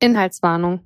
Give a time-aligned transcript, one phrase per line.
[0.00, 0.80] Inhaltswarnung.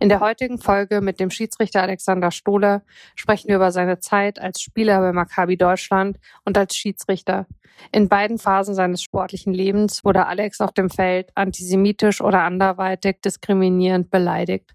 [0.00, 2.82] In der heutigen Folge mit dem Schiedsrichter Alexander Stohle
[3.14, 7.46] sprechen wir über seine Zeit als Spieler bei Maccabi Deutschland und als Schiedsrichter.
[7.92, 14.10] In beiden Phasen seines sportlichen Lebens wurde Alex auf dem Feld antisemitisch oder anderweitig diskriminierend
[14.10, 14.72] beleidigt.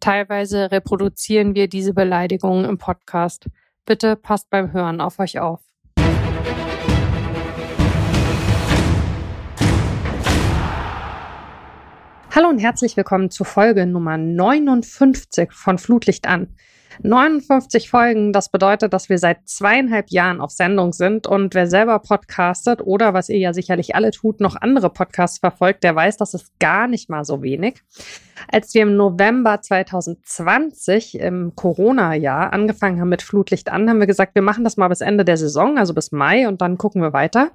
[0.00, 3.46] Teilweise reproduzieren wir diese Beleidigungen im Podcast.
[3.86, 5.60] Bitte passt beim Hören auf euch auf.
[12.34, 16.48] Hallo und herzlich willkommen zu Folge Nummer 59 von Flutlicht an.
[17.02, 21.98] 59 Folgen, das bedeutet, dass wir seit zweieinhalb Jahren auf Sendung sind und wer selber
[21.98, 26.34] podcastet oder was ihr ja sicherlich alle tut, noch andere Podcasts verfolgt, der weiß, das
[26.34, 27.82] ist gar nicht mal so wenig.
[28.50, 34.34] Als wir im November 2020 im Corona-Jahr angefangen haben mit Flutlicht an, haben wir gesagt,
[34.34, 37.12] wir machen das mal bis Ende der Saison, also bis Mai und dann gucken wir
[37.12, 37.50] weiter.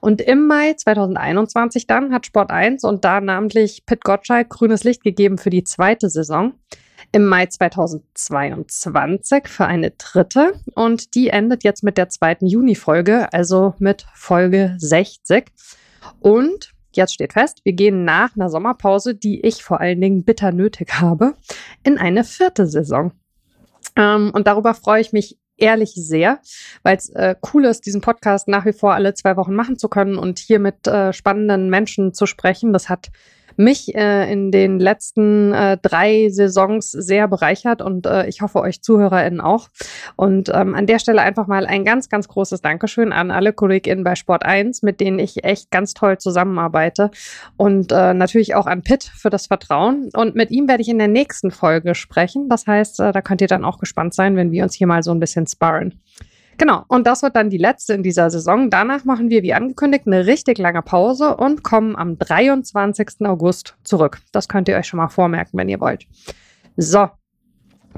[0.00, 5.02] Und im Mai 2021 dann hat Sport 1 und da namentlich Pit Gottschalk grünes Licht
[5.02, 6.52] gegeben für die zweite Saison
[7.12, 13.74] im Mai 2022 für eine dritte und die endet jetzt mit der zweiten Juni-Folge, also
[13.78, 15.46] mit Folge 60.
[16.20, 20.52] Und jetzt steht fest, wir gehen nach einer Sommerpause, die ich vor allen Dingen bitter
[20.52, 21.34] nötig habe,
[21.82, 23.12] in eine vierte Saison.
[23.96, 26.40] Ähm, und darüber freue ich mich ehrlich sehr,
[26.82, 29.88] weil es äh, cool ist, diesen Podcast nach wie vor alle zwei Wochen machen zu
[29.88, 32.72] können und hier mit äh, spannenden Menschen zu sprechen.
[32.72, 33.08] Das hat
[33.58, 38.82] mich äh, in den letzten äh, drei Saisons sehr bereichert und äh, ich hoffe euch
[38.82, 39.68] ZuhörerInnen auch.
[40.16, 44.04] Und ähm, an der Stelle einfach mal ein ganz, ganz großes Dankeschön an alle KollegInnen
[44.04, 47.10] bei Sport 1, mit denen ich echt ganz toll zusammenarbeite
[47.56, 50.10] und äh, natürlich auch an Pitt für das Vertrauen.
[50.14, 52.48] Und mit ihm werde ich in der nächsten Folge sprechen.
[52.48, 55.02] Das heißt, äh, da könnt ihr dann auch gespannt sein, wenn wir uns hier mal
[55.02, 56.00] so ein bisschen sparren.
[56.58, 58.70] Genau, und das wird dann die letzte in dieser Saison.
[58.70, 63.26] Danach machen wir, wie angekündigt, eine richtig lange Pause und kommen am 23.
[63.26, 64.20] August zurück.
[64.32, 66.06] Das könnt ihr euch schon mal vormerken, wenn ihr wollt.
[66.78, 67.08] So,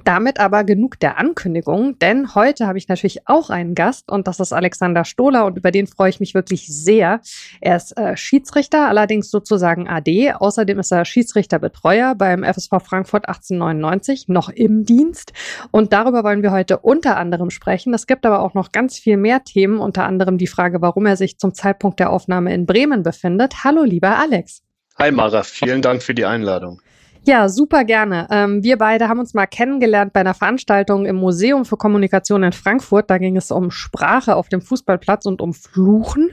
[0.04, 4.40] damit aber genug der Ankündigung, denn heute habe ich natürlich auch einen Gast und das
[4.40, 7.20] ist Alexander Stohler und über den freue ich mich wirklich sehr.
[7.60, 10.32] Er ist äh, Schiedsrichter, allerdings sozusagen AD.
[10.34, 15.32] Außerdem ist er Schiedsrichterbetreuer beim FSV Frankfurt 1899, noch im Dienst.
[15.70, 17.94] Und darüber wollen wir heute unter anderem sprechen.
[17.94, 21.16] Es gibt aber auch noch ganz viel mehr Themen, unter anderem die Frage, warum er
[21.16, 23.64] sich zum Zeitpunkt der Aufnahme in Bremen befindet.
[23.64, 24.62] Hallo, lieber Alex.
[24.98, 26.80] Hi Mara, vielen Dank für die Einladung.
[27.28, 28.26] Ja, super gerne.
[28.30, 32.52] Ähm, wir beide haben uns mal kennengelernt bei einer Veranstaltung im Museum für Kommunikation in
[32.52, 33.10] Frankfurt.
[33.10, 36.30] Da ging es um Sprache auf dem Fußballplatz und um Fluchen.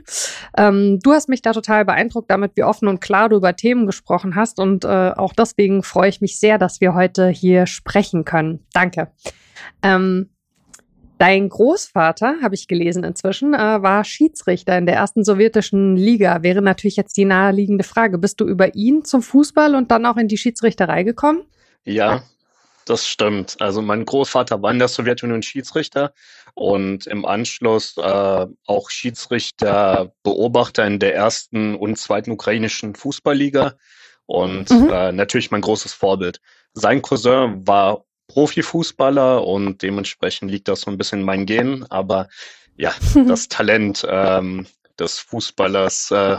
[0.58, 3.88] Ähm, du hast mich da total beeindruckt, damit wie offen und klar du über Themen
[3.88, 4.58] gesprochen hast.
[4.58, 8.66] Und äh, auch deswegen freue ich mich sehr, dass wir heute hier sprechen können.
[8.72, 9.12] Danke.
[9.84, 10.30] Ähm,
[11.18, 16.44] Dein Großvater, habe ich gelesen inzwischen, äh, war Schiedsrichter in der ersten sowjetischen Liga.
[16.44, 18.18] Wäre natürlich jetzt die naheliegende Frage.
[18.18, 21.44] Bist du über ihn zum Fußball und dann auch in die Schiedsrichterei gekommen?
[21.86, 22.24] Ja,
[22.86, 23.56] das stimmt.
[23.60, 26.14] Also mein Großvater war in der Sowjetunion Schiedsrichter
[26.54, 33.74] und im Anschluss äh, auch Schiedsrichter, Beobachter in der ersten und zweiten ukrainischen Fußballliga
[34.26, 34.90] und mhm.
[34.92, 36.42] äh, natürlich mein großes Vorbild.
[36.74, 41.86] Sein Cousin war Profifußballer und dementsprechend liegt das so ein bisschen in meinen Gen.
[41.90, 42.28] Aber
[42.76, 42.94] ja,
[43.28, 44.68] das Talent ähm,
[45.00, 46.38] des Fußballers äh,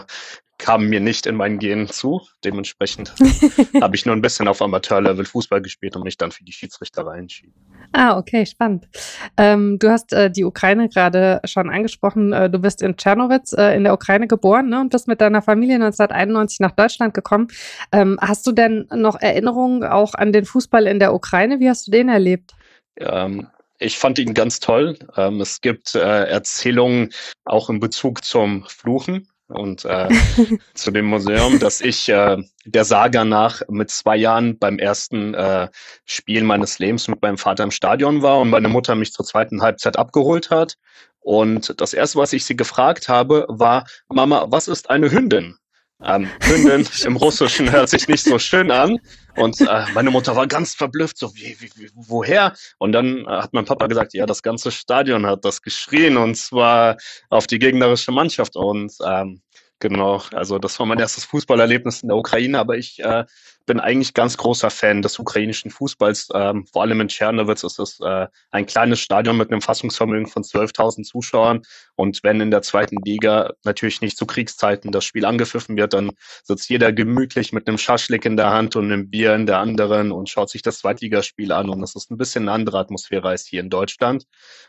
[0.59, 2.23] kam mir nicht in meinen Genen zu.
[2.45, 3.15] Dementsprechend
[3.81, 7.19] habe ich nur ein bisschen auf Amateurlevel Fußball gespielt und mich dann für die Schiedsrichterei
[7.19, 7.55] entschieden.
[7.93, 8.89] Ah, okay, spannend.
[9.37, 12.33] Ähm, du hast äh, die Ukraine gerade schon angesprochen.
[12.33, 15.43] Äh, du bist in Tschernowitz äh, in der Ukraine geboren ne, und bist mit deiner
[15.43, 17.49] Familie 1991 nach Deutschland gekommen.
[17.93, 21.61] Ähm, hast du denn noch Erinnerungen auch an den Fußball in der Ukraine?
[21.61, 22.55] Wie hast du den erlebt?
[22.99, 24.99] Ähm, ich fand ihn ganz toll.
[25.17, 27.13] Ähm, es gibt äh, Erzählungen
[27.45, 30.09] auch in Bezug zum Fluchen und äh,
[30.75, 35.69] zu dem Museum, dass ich äh, der Saga nach mit zwei Jahren beim ersten äh,
[36.05, 39.63] Spiel meines Lebens mit meinem Vater im Stadion war und meine Mutter mich zur zweiten
[39.63, 40.77] Halbzeit abgeholt hat.
[41.21, 45.57] Und das erste, was ich sie gefragt habe, war, Mama, was ist eine Hündin?
[46.03, 48.99] Ähm, Hündin im Russischen hört sich nicht so schön an.
[49.37, 52.55] Und äh, meine Mutter war ganz verblüfft, so, wie, wie, wie, woher?
[52.79, 56.37] Und dann äh, hat mein Papa gesagt, ja, das ganze Stadion hat das geschrien und
[56.37, 56.97] zwar
[57.29, 58.57] auf die gegnerische Mannschaft.
[58.57, 59.43] Und ähm,
[59.79, 63.27] Genau, also das war mein erstes Fußballerlebnis in der Ukraine, aber ich äh,
[63.67, 66.29] bin eigentlich ganz großer Fan des ukrainischen Fußballs.
[66.33, 70.45] Ähm, vor allem in Tschernowitz ist es äh, ein kleines Stadion mit einem Fassungsvermögen von
[70.45, 71.61] 12.000 Zuschauern.
[71.95, 76.13] Und wenn in der zweiten Liga natürlich nicht zu Kriegszeiten das Spiel angepfiffen wird, dann
[76.43, 80.11] sitzt jeder gemütlich mit einem Schaschlik in der Hand und einem Bier in der anderen
[80.11, 81.69] und schaut sich das Zweitligaspiel an.
[81.69, 84.25] Und das ist ein bisschen eine andere Atmosphäre als hier in Deutschland.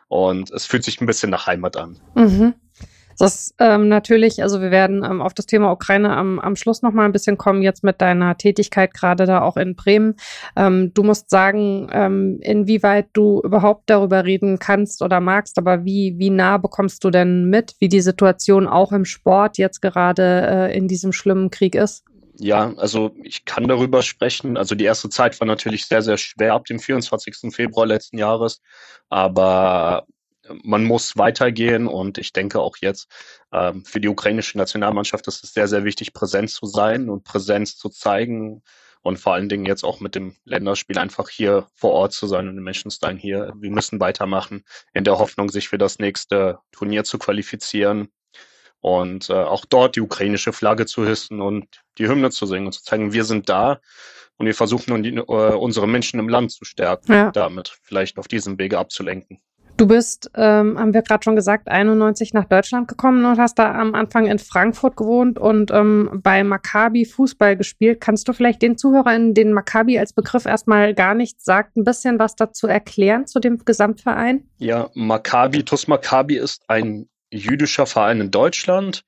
[0.09, 1.97] Und es fühlt sich ein bisschen nach Heimat an.
[2.15, 2.55] Mhm.
[3.17, 6.91] Das ähm, natürlich, also wir werden ähm, auf das Thema Ukraine am, am Schluss noch
[6.91, 10.15] mal ein bisschen kommen, jetzt mit deiner Tätigkeit gerade da auch in Bremen.
[10.55, 16.15] Ähm, du musst sagen, ähm, inwieweit du überhaupt darüber reden kannst oder magst, aber wie,
[16.17, 20.77] wie nah bekommst du denn mit, wie die Situation auch im Sport jetzt gerade äh,
[20.77, 22.03] in diesem schlimmen Krieg ist?
[22.39, 24.57] Ja, also ich kann darüber sprechen.
[24.57, 27.51] Also die erste Zeit war natürlich sehr, sehr schwer ab dem 24.
[27.51, 28.61] Februar letzten Jahres,
[29.09, 30.05] aber
[30.63, 33.09] man muss weitergehen und ich denke auch jetzt
[33.51, 37.77] ähm, für die ukrainische Nationalmannschaft ist es sehr, sehr wichtig, präsent zu sein und Präsenz
[37.77, 38.63] zu zeigen
[39.01, 42.47] und vor allen Dingen jetzt auch mit dem Länderspiel einfach hier vor Ort zu sein
[42.47, 43.53] und in Menschenstein hier.
[43.57, 48.09] Wir müssen weitermachen in der Hoffnung, sich für das nächste Turnier zu qualifizieren
[48.79, 51.67] und äh, auch dort die ukrainische Flagge zu hissen und
[51.97, 53.79] die Hymne zu singen und zu zeigen, wir sind da
[54.37, 57.31] und wir versuchen, die, äh, unsere Menschen im Land zu stärken, ja.
[57.31, 59.41] damit vielleicht auf diesem Wege abzulenken.
[59.77, 63.75] Du bist, ähm, haben wir gerade schon gesagt, 91 nach Deutschland gekommen und hast da
[63.75, 68.01] am Anfang in Frankfurt gewohnt und ähm, bei Maccabi Fußball gespielt.
[68.01, 72.17] Kannst du vielleicht den Zuhörern, den Maccabi als Begriff erstmal gar nichts sagt, ein bisschen
[72.17, 74.49] was dazu erklären zu dem Gesamtverein?
[74.57, 79.03] Ja, Maccabi, TuS Maccabi ist ein jüdischer Verein in Deutschland,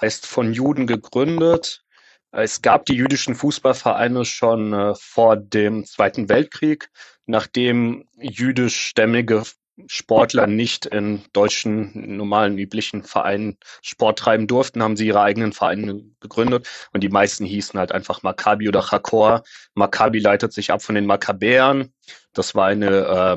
[0.00, 1.82] heißt von Juden gegründet.
[2.30, 6.90] Es gab die jüdischen Fußballvereine schon äh, vor dem Zweiten Weltkrieg,
[7.26, 9.42] nachdem jüdischstämmige
[9.88, 16.02] Sportler nicht in deutschen normalen üblichen Vereinen Sport treiben durften, haben sie ihre eigenen Vereine
[16.20, 19.42] gegründet und die meisten hießen halt einfach Maccabi oder Chakor.
[19.74, 21.92] Maccabi leitet sich ab von den Makkabäern.
[22.32, 22.88] Das war eine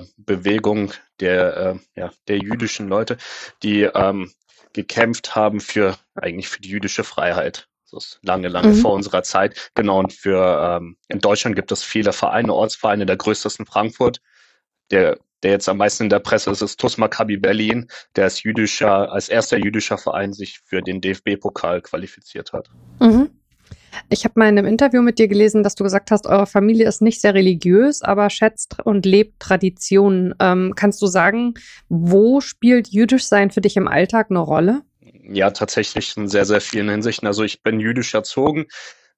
[0.03, 3.17] äh, Bewegung der, äh, ja, der jüdischen Leute,
[3.61, 4.31] die ähm,
[4.73, 7.67] gekämpft haben für eigentlich für die jüdische Freiheit.
[7.91, 8.81] Das ist lange, lange mhm.
[8.81, 9.71] vor unserer Zeit.
[9.75, 13.67] Genau, und für ähm, in Deutschland gibt es viele Vereine, Ortsvereine, der größte ist in
[13.67, 14.19] Frankfurt.
[14.89, 18.43] Der der jetzt am meisten in der Presse ist, ist TuS Maccabi Berlin, der als
[18.43, 22.69] jüdischer, als erster jüdischer Verein sich für den DFB-Pokal qualifiziert hat.
[22.99, 23.29] Mhm.
[24.09, 26.87] Ich habe mal in einem Interview mit dir gelesen, dass du gesagt hast, eure Familie
[26.87, 30.33] ist nicht sehr religiös, aber schätzt und lebt Traditionen.
[30.39, 31.53] Ähm, kannst du sagen,
[31.89, 34.81] wo spielt jüdisch sein für dich im Alltag eine Rolle?
[34.99, 37.27] Ja, tatsächlich in sehr, sehr vielen Hinsichten.
[37.27, 38.65] Also ich bin jüdisch erzogen.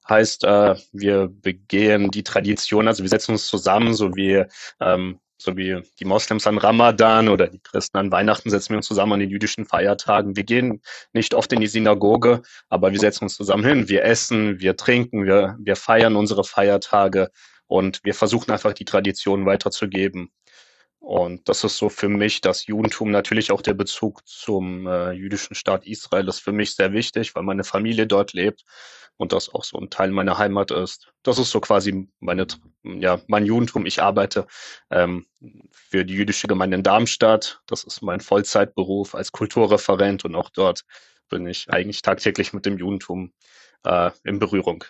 [0.07, 4.43] Heißt, äh, wir begehen die Tradition, also wir setzen uns zusammen, so wie
[4.79, 8.87] ähm, so wie die Moslems an Ramadan oder die Christen an Weihnachten setzen wir uns
[8.87, 10.35] zusammen an den jüdischen Feiertagen.
[10.35, 10.81] Wir gehen
[11.13, 13.89] nicht oft in die Synagoge, aber wir setzen uns zusammen hin.
[13.89, 17.29] Wir essen, wir trinken, wir, wir feiern unsere Feiertage
[17.67, 20.31] und wir versuchen einfach die Tradition weiterzugeben.
[21.05, 25.53] Und das ist so für mich das Judentum, natürlich auch der Bezug zum äh, jüdischen
[25.53, 28.63] Staat Israel ist für mich sehr wichtig, weil meine Familie dort lebt
[29.17, 31.13] und das auch so ein Teil meiner Heimat ist.
[31.21, 32.47] Das ist so quasi meine,
[32.81, 33.85] ja, mein Judentum.
[33.85, 34.47] Ich arbeite
[34.89, 35.27] ähm,
[35.71, 37.61] für die jüdische Gemeinde in Darmstadt.
[37.67, 40.85] Das ist mein Vollzeitberuf als Kulturreferent und auch dort
[41.29, 43.31] bin ich eigentlich tagtäglich mit dem Judentum
[43.83, 44.83] äh, in Berührung.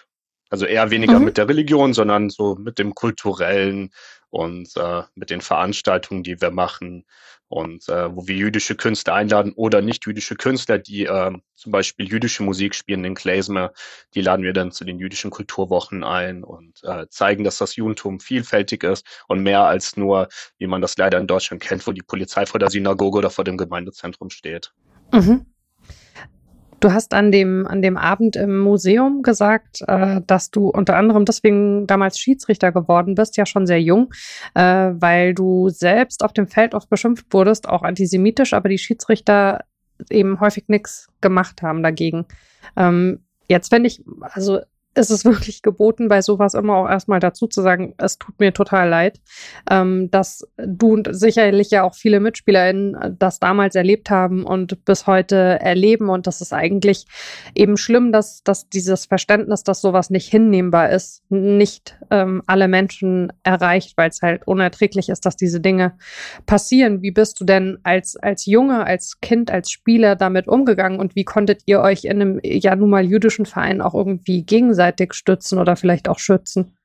[0.50, 1.26] Also eher weniger mhm.
[1.26, 3.92] mit der Religion, sondern so mit dem kulturellen
[4.30, 7.06] und äh, mit den Veranstaltungen, die wir machen
[7.48, 12.08] und äh, wo wir jüdische Künstler einladen oder nicht jüdische Künstler, die äh, zum Beispiel
[12.08, 13.72] jüdische Musik spielen, den Klezmer,
[14.14, 18.20] die laden wir dann zu den jüdischen Kulturwochen ein und äh, zeigen, dass das Judentum
[18.20, 20.28] vielfältig ist und mehr als nur,
[20.58, 23.44] wie man das leider in Deutschland kennt, wo die Polizei vor der Synagoge oder vor
[23.44, 24.74] dem Gemeindezentrum steht.
[25.14, 25.46] Mhm.
[26.80, 31.26] Du hast an dem, an dem Abend im Museum gesagt, äh, dass du unter anderem
[31.26, 34.14] deswegen damals Schiedsrichter geworden bist, ja schon sehr jung,
[34.54, 39.64] äh, weil du selbst auf dem Feld oft beschimpft wurdest, auch antisemitisch, aber die Schiedsrichter
[40.10, 42.26] eben häufig nichts gemacht haben dagegen.
[42.76, 44.60] Ähm, jetzt fände ich, also
[44.96, 48.54] ist es wirklich geboten, bei sowas immer auch erstmal dazu zu sagen, es tut mir
[48.54, 49.20] total leid,
[49.70, 55.06] ähm, dass du und sicherlich ja auch viele MitspielerInnen das damals erlebt haben und bis
[55.06, 56.10] heute erleben.
[56.10, 57.06] Und das ist eigentlich
[57.54, 63.34] eben schlimm, dass, dass dieses Verständnis, dass sowas nicht hinnehmbar ist, nicht ähm, alle Menschen
[63.44, 65.94] erreicht, weil es halt unerträglich ist, dass diese Dinge
[66.46, 67.02] passieren.
[67.02, 71.26] Wie bist du denn als, als Junge, als Kind, als Spieler damit umgegangen und wie
[71.26, 75.60] konntet ihr euch in einem ja nun mal jüdischen Verein auch irgendwie gegenseitig gegenseitig stützen
[75.60, 76.78] oder vielleicht auch schützen.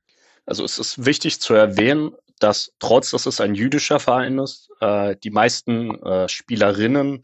[0.45, 5.15] Also es ist wichtig zu erwähnen, dass trotz, dass es ein jüdischer Verein ist, äh,
[5.23, 7.23] die meisten äh, Spielerinnen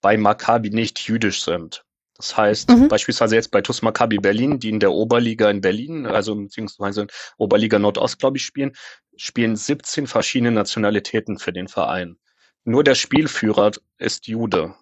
[0.00, 1.84] bei Maccabi nicht jüdisch sind.
[2.16, 2.88] Das heißt, mhm.
[2.88, 7.78] beispielsweise jetzt bei TuS Maccabi Berlin, die in der Oberliga in Berlin, also beziehungsweise Oberliga
[7.78, 8.72] Nordost, glaube ich, spielen,
[9.16, 12.16] spielen 17 verschiedene Nationalitäten für den Verein.
[12.64, 14.74] Nur der Spielführer ist Jude.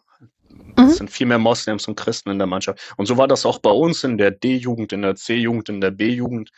[0.48, 0.84] Mhm.
[0.84, 2.94] Es sind viel mehr Moslems und Christen in der Mannschaft.
[2.96, 5.90] Und so war das auch bei uns in der D-Jugend, in der C-Jugend, in der
[5.90, 6.50] B-Jugend,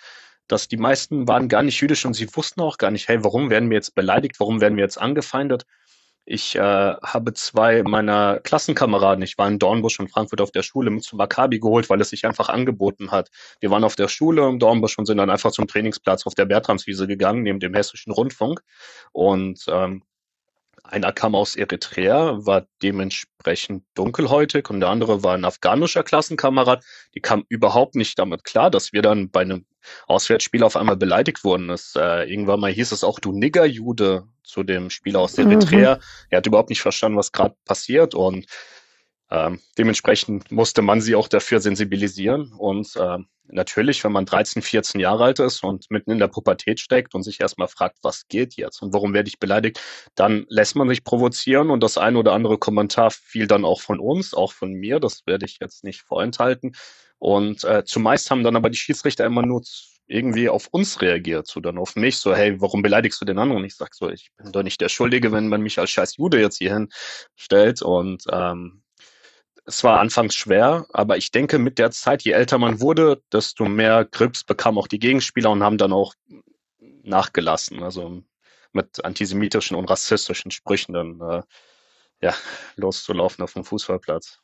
[0.49, 3.51] dass die meisten waren gar nicht jüdisch und sie wussten auch gar nicht, hey, warum
[3.51, 5.67] werden wir jetzt beleidigt, warum werden wir jetzt angefeindet?
[6.29, 10.91] Ich äh, habe zwei meiner Klassenkameraden, ich war in Dornbusch und Frankfurt auf der Schule,
[10.91, 13.31] mit zum Maccabi geholt, weil es sich einfach angeboten hat.
[13.61, 16.47] Wir waren auf der Schule im Dornbusch und sind dann einfach zum Trainingsplatz auf der
[16.47, 18.61] Bertramswiese gegangen, neben dem Hessischen Rundfunk.
[19.13, 20.03] Und ähm,
[20.89, 26.85] einer kam aus Eritrea, war dementsprechend dunkelhäutig und der andere war ein afghanischer Klassenkamerad.
[27.15, 29.67] Die kam überhaupt nicht damit klar, dass wir dann bei einem
[30.07, 31.71] Auswärtsspiel auf einmal beleidigt wurden.
[31.71, 35.97] Es, äh, irgendwann mal hieß es auch, du Niggerjude zu dem Spieler aus Eritrea.
[35.97, 36.01] Mhm.
[36.31, 38.47] Er hat überhaupt nicht verstanden, was gerade passiert und
[39.31, 42.53] ähm, dementsprechend musste man sie auch dafür sensibilisieren.
[42.53, 43.19] Und äh,
[43.49, 47.23] natürlich, wenn man 13, 14 Jahre alt ist und mitten in der Pubertät steckt und
[47.23, 49.81] sich erstmal fragt, was geht jetzt und warum werde ich beleidigt,
[50.15, 53.99] dann lässt man sich provozieren und das ein oder andere Kommentar fiel dann auch von
[53.99, 55.01] uns, auch von mir.
[55.01, 56.77] Das werde ich jetzt nicht vorenthalten.
[57.19, 59.63] Und äh, zumeist haben dann aber die Schiedsrichter immer nur
[60.09, 63.63] irgendwie auf uns reagiert, so dann auf mich, so, hey, warum beleidigst du den anderen?
[63.63, 66.17] Und ich sag so, ich bin doch nicht der Schuldige, wenn man mich als scheiß
[66.17, 66.91] Jude jetzt hierhin
[67.35, 67.83] stellt.
[67.83, 68.83] Und ähm,
[69.67, 73.65] es war anfangs schwer, aber ich denke, mit der Zeit, je älter man wurde, desto
[73.67, 76.15] mehr Grips bekamen auch die Gegenspieler und haben dann auch
[77.03, 77.83] nachgelassen.
[77.83, 78.23] Also
[78.73, 81.43] mit antisemitischen und rassistischen Sprüchen dann äh,
[82.23, 82.35] ja,
[82.77, 84.41] loszulaufen auf dem Fußballplatz.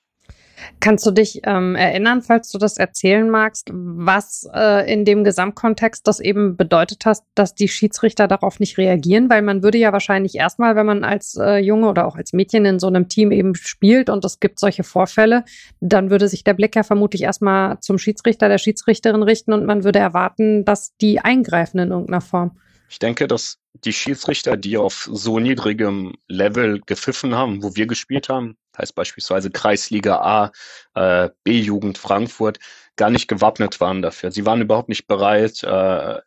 [0.80, 6.06] Kannst du dich ähm, erinnern, falls du das erzählen magst, was äh, in dem Gesamtkontext
[6.06, 9.30] das eben bedeutet hat, dass die Schiedsrichter darauf nicht reagieren?
[9.30, 12.64] Weil man würde ja wahrscheinlich erstmal, wenn man als äh, Junge oder auch als Mädchen
[12.64, 15.44] in so einem Team eben spielt und es gibt solche Vorfälle,
[15.80, 19.84] dann würde sich der Blick ja vermutlich erstmal zum Schiedsrichter, der Schiedsrichterin richten und man
[19.84, 22.58] würde erwarten, dass die eingreifen in irgendeiner Form.
[22.88, 28.28] Ich denke, dass die Schiedsrichter, die auf so niedrigem Level gepfiffen haben, wo wir gespielt
[28.28, 30.52] haben, heißt beispielsweise Kreisliga A,
[30.94, 32.58] äh, B-Jugend Frankfurt,
[32.96, 34.30] gar nicht gewappnet waren dafür.
[34.30, 36.20] Sie waren überhaupt nicht bereit äh,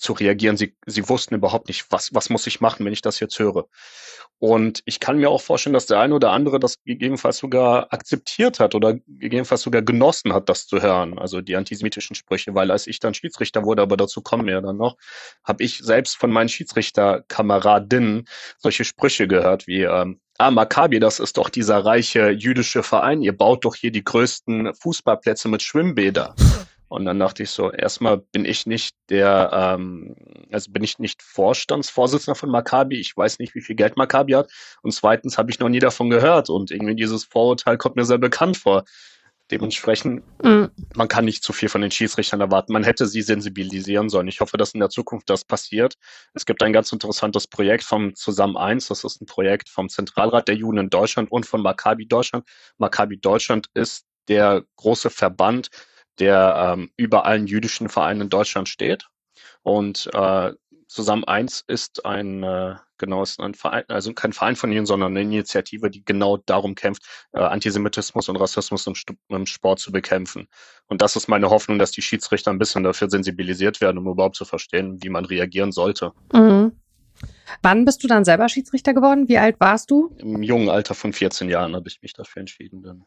[0.00, 0.56] zu reagieren.
[0.56, 3.66] Sie, sie wussten überhaupt nicht, was, was muss ich machen, wenn ich das jetzt höre.
[4.38, 8.58] Und ich kann mir auch vorstellen, dass der eine oder andere das gegebenenfalls sogar akzeptiert
[8.58, 11.18] hat oder gegebenenfalls sogar genossen hat, das zu hören.
[11.18, 14.78] Also die antisemitischen Sprüche, weil als ich dann Schiedsrichter wurde, aber dazu kommen wir dann
[14.78, 14.96] noch,
[15.44, 18.24] habe ich selbst von meinen Schiedsrichterkameradinnen
[18.56, 23.36] solche Sprüche gehört wie, ähm, ah, Maccabi, das ist doch dieser reiche jüdische Verein, ihr
[23.36, 26.34] baut doch hier die größten Fußballplätze mit Schwimmbäder.
[26.90, 30.16] Und dann dachte ich so, erstmal bin ich nicht der, ähm,
[30.50, 32.98] also bin ich nicht Vorstandsvorsitzender von Maccabi.
[32.98, 34.50] Ich weiß nicht, wie viel Geld Maccabi hat.
[34.82, 36.50] Und zweitens habe ich noch nie davon gehört.
[36.50, 38.82] Und irgendwie dieses Vorurteil kommt mir sehr bekannt vor.
[39.52, 40.72] Dementsprechend, mhm.
[40.96, 42.72] man kann nicht zu viel von den Schiedsrichtern erwarten.
[42.72, 44.26] Man hätte sie sensibilisieren sollen.
[44.26, 45.94] Ich hoffe, dass in der Zukunft das passiert.
[46.34, 48.88] Es gibt ein ganz interessantes Projekt vom Zusammen 1.
[48.88, 52.44] Das ist ein Projekt vom Zentralrat der Juden in Deutschland und von Maccabi Deutschland.
[52.78, 55.68] Maccabi Deutschland ist der große Verband
[56.20, 59.08] der ähm, über allen jüdischen Vereinen in Deutschland steht.
[59.62, 60.52] Und äh,
[60.90, 65.12] Zusammen eins ist ein, äh, genau, ist ein Verein, also kein Verein von ihnen, sondern
[65.12, 68.94] eine Initiative, die genau darum kämpft, äh, Antisemitismus und Rassismus im,
[69.28, 70.48] im, Sport zu bekämpfen.
[70.88, 74.34] Und das ist meine Hoffnung, dass die Schiedsrichter ein bisschen dafür sensibilisiert werden, um überhaupt
[74.34, 76.10] zu verstehen, wie man reagieren sollte.
[76.32, 76.72] Mhm.
[77.62, 79.28] Wann bist du dann selber Schiedsrichter geworden?
[79.28, 80.12] Wie alt warst du?
[80.18, 82.82] Im jungen Alter von 14 Jahren habe ich mich dafür entschieden.
[82.82, 83.04] Dann.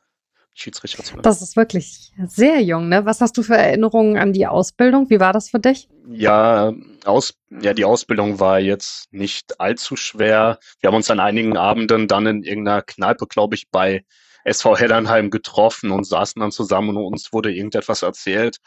[0.54, 1.24] Schiedsrichter zu werden.
[1.24, 3.06] Das ist wirklich sehr jung, ne?
[3.06, 5.10] Was hast du für Erinnerungen an die Ausbildung?
[5.10, 5.90] Wie war das für dich?
[6.08, 6.74] Ja,
[7.06, 10.60] aus, ja, die Ausbildung war jetzt nicht allzu schwer.
[10.80, 14.04] Wir haben uns an einigen Abenden dann in irgendeiner Kneipe, glaube ich, bei
[14.44, 18.58] SV Heddernheim getroffen und saßen dann zusammen und uns wurde irgendetwas erzählt.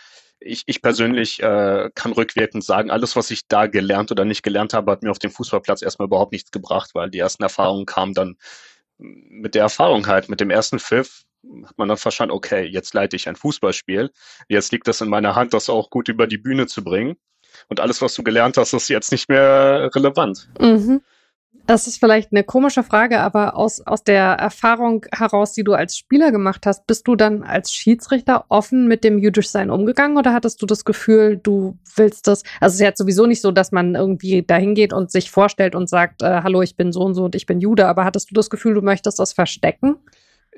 [0.40, 4.74] Ich, ich persönlich äh, kann rückwirkend sagen, alles, was ich da gelernt oder nicht gelernt
[4.74, 8.12] habe, hat mir auf dem Fußballplatz erstmal überhaupt nichts gebracht, weil die ersten Erfahrungen kamen
[8.12, 8.36] dann
[8.98, 11.24] mit der Erfahrung halt, mit dem ersten Pfiff
[11.66, 14.10] hat man dann verstanden, okay, jetzt leite ich ein Fußballspiel.
[14.48, 17.16] Jetzt liegt das in meiner Hand, das auch gut über die Bühne zu bringen.
[17.68, 20.48] Und alles, was du gelernt hast, ist jetzt nicht mehr relevant.
[20.60, 21.00] Mhm.
[21.66, 25.96] Das ist vielleicht eine komische Frage, aber aus, aus der Erfahrung heraus, die du als
[25.96, 30.62] Spieler gemacht hast, bist du dann als Schiedsrichter offen mit dem Jüdischsein umgegangen oder hattest
[30.62, 32.44] du das Gefühl, du willst das?
[32.60, 35.74] Also es ist jetzt sowieso nicht so, dass man irgendwie dahin geht und sich vorstellt
[35.74, 38.30] und sagt, äh, hallo, ich bin so und so und ich bin Jude, aber hattest
[38.30, 39.96] du das Gefühl, du möchtest das verstecken?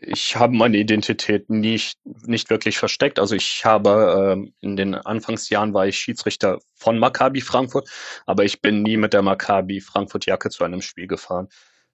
[0.00, 3.19] Ich habe meine Identität nicht, nicht wirklich versteckt.
[3.19, 7.88] Also ich habe ähm, in den Anfangsjahren war ich Schiedsrichter von Maccabi Frankfurt,
[8.26, 11.49] aber ich bin nie mit der Maccabi Frankfurt Jacke zu einem Spiel gefahren.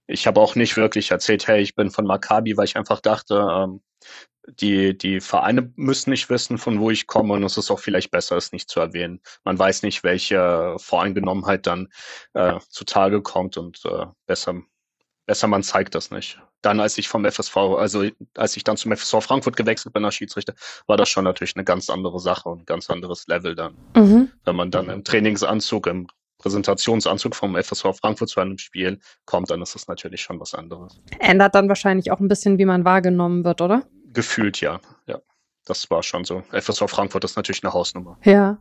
[0.07, 3.47] Ich habe auch nicht wirklich erzählt, hey, ich bin von Maccabi, weil ich einfach dachte,
[3.51, 3.81] ähm,
[4.61, 8.11] die, die Vereine müssen nicht wissen, von wo ich komme und es ist auch vielleicht
[8.11, 9.21] besser, es nicht zu erwähnen.
[9.45, 11.89] Man weiß nicht, welche Voreingenommenheit dann
[12.35, 14.63] äh, zutage kommt und äh, besser
[15.27, 16.41] besser man zeigt das nicht.
[16.63, 18.05] Dann, als ich vom FSV, also
[18.37, 20.55] als ich dann zum FSV Frankfurt gewechselt bin als Schiedsrichter,
[20.87, 23.77] war das schon natürlich eine ganz andere Sache und ein ganz anderes Level dann.
[23.95, 24.31] Mhm.
[24.45, 26.07] Wenn man dann im Trainingsanzug, im
[26.45, 31.01] Repräsentationsanzug vom FSV Frankfurt zu einem Spiel kommt, dann ist das natürlich schon was anderes.
[31.19, 33.83] Ändert dann wahrscheinlich auch ein bisschen, wie man wahrgenommen wird, oder?
[34.13, 34.81] Gefühlt ja.
[35.67, 36.43] Das war schon so.
[36.53, 38.19] FSV Frankfurt ist natürlich eine Hausnummer.
[38.25, 38.59] Ja.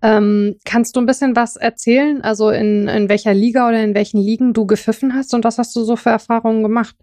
[0.00, 2.22] Ähm, kannst du ein bisschen was erzählen?
[2.22, 5.74] Also in, in welcher Liga oder in welchen Ligen du gepfiffen hast und was hast
[5.74, 6.94] du so für Erfahrungen gemacht?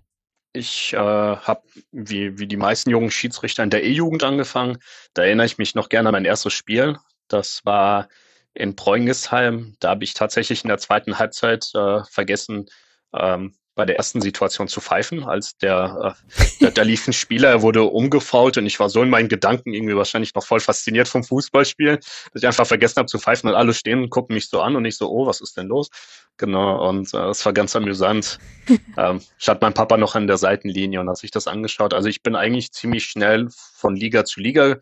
[0.54, 4.78] Ich äh, habe wie, wie die meisten jungen Schiedsrichter in der E-Jugend angefangen.
[5.14, 6.98] Da erinnere ich mich noch gerne an mein erstes Spiel.
[7.28, 8.08] Das war
[8.54, 9.76] in Preungesheim.
[9.80, 12.68] Da habe ich tatsächlich in der zweiten Halbzeit äh, vergessen,
[13.14, 17.50] ähm, bei der ersten Situation zu pfeifen, als der, äh, da, da lief ein Spieler,
[17.50, 21.08] er wurde umgefault und ich war so in meinen Gedanken irgendwie wahrscheinlich noch voll fasziniert
[21.08, 24.48] vom Fußballspiel, dass ich einfach vergessen habe zu pfeifen und alle stehen und gucken mich
[24.48, 25.90] so an und ich so, oh, was ist denn los?
[26.38, 28.40] Genau, und äh, es war ganz amüsant.
[28.98, 31.94] ähm, ich hatte meinen Papa noch an der Seitenlinie und hat sich das angeschaut.
[31.94, 34.78] Also ich bin eigentlich ziemlich schnell von Liga zu Liga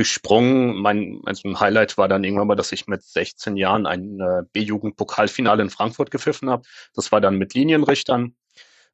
[0.00, 0.76] gesprungen.
[0.76, 4.44] Mein also ein Highlight war dann irgendwann mal, dass ich mit 16 Jahren ein äh,
[4.50, 6.62] B-Jugend-Pokalfinale in Frankfurt gepfiffen habe.
[6.94, 8.34] Das war dann mit Linienrichtern,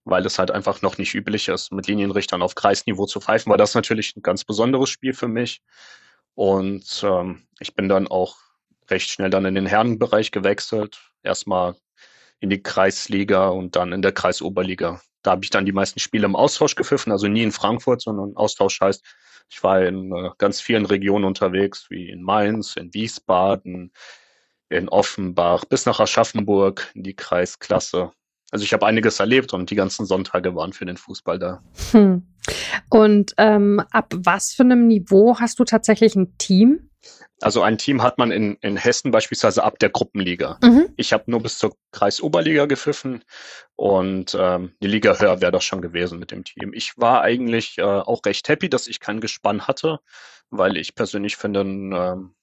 [0.03, 3.51] weil es halt einfach noch nicht üblich ist, mit Linienrichtern auf Kreisniveau zu pfeifen.
[3.51, 5.63] War das natürlich ein ganz besonderes Spiel für mich.
[6.35, 8.39] Und ähm, ich bin dann auch
[8.91, 10.99] recht schnell dann in den Herrenbereich gewechselt.
[11.23, 11.77] Erstmal
[12.41, 15.01] in die Kreisliga und dann in der Kreisoberliga.
[15.23, 18.37] Da habe ich dann die meisten Spiele im Austausch gepfiffen, also nie in Frankfurt, sondern
[18.37, 19.05] Austausch heißt,
[19.49, 23.93] ich war in äh, ganz vielen Regionen unterwegs, wie in Mainz, in Wiesbaden,
[24.69, 28.13] in Offenbach, bis nach Aschaffenburg in die Kreisklasse.
[28.51, 31.63] Also ich habe einiges erlebt und die ganzen Sonntage waren für den Fußball da.
[31.91, 32.27] Hm.
[32.91, 36.91] Und ähm, ab was für einem Niveau hast du tatsächlich ein Team?
[37.43, 40.59] Also ein Team hat man in, in Hessen beispielsweise ab der Gruppenliga.
[40.63, 40.89] Mhm.
[40.97, 43.25] Ich habe nur bis zur Kreisoberliga gepfiffen
[43.75, 46.73] und ähm, die Liga höher wäre das schon gewesen mit dem Team.
[46.73, 50.01] Ich war eigentlich äh, auch recht happy, dass ich kein Gespann hatte,
[50.49, 52.35] weil ich persönlich finde, ähm,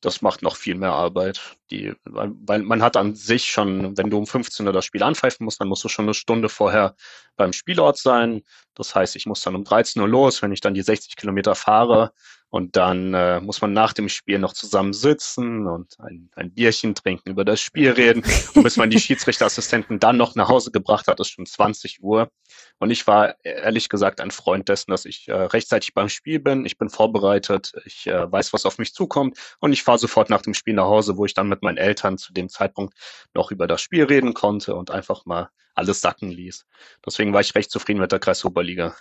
[0.00, 1.56] das macht noch viel mehr Arbeit.
[1.70, 5.44] Die, weil man hat an sich schon, wenn du um 15 Uhr das Spiel anpfeifen
[5.44, 6.94] musst, dann musst du schon eine Stunde vorher
[7.36, 8.42] beim Spielort sein.
[8.74, 11.54] Das heißt, ich muss dann um 13 Uhr los, wenn ich dann die 60 Kilometer
[11.54, 12.12] fahre,
[12.50, 16.94] und dann äh, muss man nach dem Spiel noch zusammen sitzen und ein, ein Bierchen
[16.94, 18.24] trinken, über das Spiel reden.
[18.54, 22.30] Und bis man die Schiedsrichterassistenten dann noch nach Hause gebracht hat, ist schon 20 Uhr.
[22.78, 26.64] Und ich war ehrlich gesagt ein Freund dessen, dass ich äh, rechtzeitig beim Spiel bin.
[26.64, 29.36] Ich bin vorbereitet, ich äh, weiß, was auf mich zukommt.
[29.60, 32.16] Und ich fahre sofort nach dem Spiel nach Hause, wo ich dann mit meinen Eltern
[32.16, 32.94] zu dem Zeitpunkt
[33.34, 36.66] noch über das Spiel reden konnte und einfach mal alles sacken ließ.
[37.04, 38.96] Deswegen war ich recht zufrieden mit der Kreisoberliga.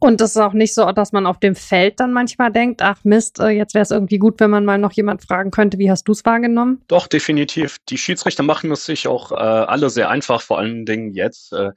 [0.00, 2.98] Und es ist auch nicht so, dass man auf dem Feld dann manchmal denkt, ach
[3.04, 5.90] Mist, äh, jetzt wäre es irgendwie gut, wenn man mal noch jemand fragen könnte, wie
[5.90, 6.82] hast du es wahrgenommen?
[6.88, 7.78] Doch, definitiv.
[7.88, 11.52] Die Schiedsrichter machen es sich auch äh, alle sehr einfach, vor allen Dingen jetzt.
[11.52, 11.72] Äh,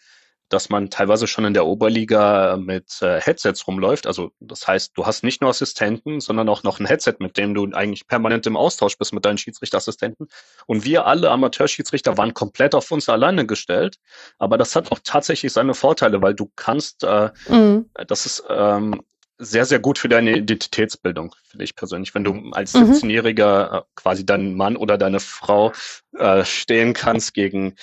[0.53, 4.05] dass man teilweise schon in der Oberliga mit äh, Headsets rumläuft.
[4.05, 7.53] Also das heißt, du hast nicht nur Assistenten, sondern auch noch ein Headset, mit dem
[7.53, 10.27] du eigentlich permanent im Austausch bist mit deinen Schiedsrichterassistenten.
[10.67, 13.97] Und wir alle Amateurschiedsrichter waren komplett auf uns alleine gestellt.
[14.39, 17.89] Aber das hat auch tatsächlich seine Vorteile, weil du kannst, äh, mhm.
[18.07, 19.01] das ist ähm,
[19.37, 22.13] sehr, sehr gut für deine Identitätsbildung, finde ich persönlich.
[22.13, 23.77] Wenn du als 17-Jähriger mhm.
[23.77, 25.71] äh, quasi deinen Mann oder deine Frau
[26.17, 27.75] äh, stehen kannst gegen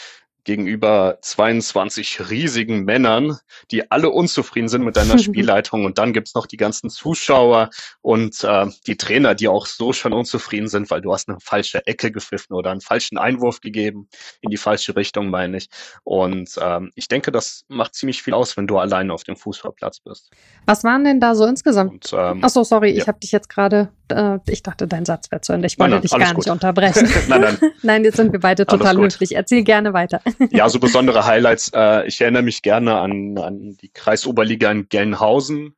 [0.48, 3.36] gegenüber 22 riesigen Männern,
[3.70, 5.84] die alle unzufrieden sind mit deiner Spielleitung.
[5.84, 7.68] Und dann gibt's noch die ganzen Zuschauer
[8.00, 11.86] und äh, die Trainer, die auch so schon unzufrieden sind, weil du hast eine falsche
[11.86, 14.08] Ecke gepfiffen oder einen falschen Einwurf gegeben,
[14.40, 15.68] in die falsche Richtung, meine ich.
[16.02, 20.00] Und ähm, ich denke, das macht ziemlich viel aus, wenn du alleine auf dem Fußballplatz
[20.00, 20.30] bist.
[20.64, 21.92] Was waren denn da so insgesamt?
[21.92, 23.02] Und, ähm, Ach so, sorry, ja.
[23.02, 25.66] ich habe dich jetzt gerade, äh, ich dachte, dein Satz wäre zu Ende.
[25.66, 26.44] Ich wollte nein, nein, dich gar gut.
[26.44, 27.08] nicht unterbrechen.
[27.28, 27.58] nein, nein.
[27.82, 29.34] nein, jetzt sind wir beide total höflich.
[29.34, 30.20] Erzähl gerne weiter.
[30.50, 31.70] ja, so besondere Highlights.
[31.74, 35.74] Äh, ich erinnere mich gerne an, an die Kreisoberliga in Gelnhausen,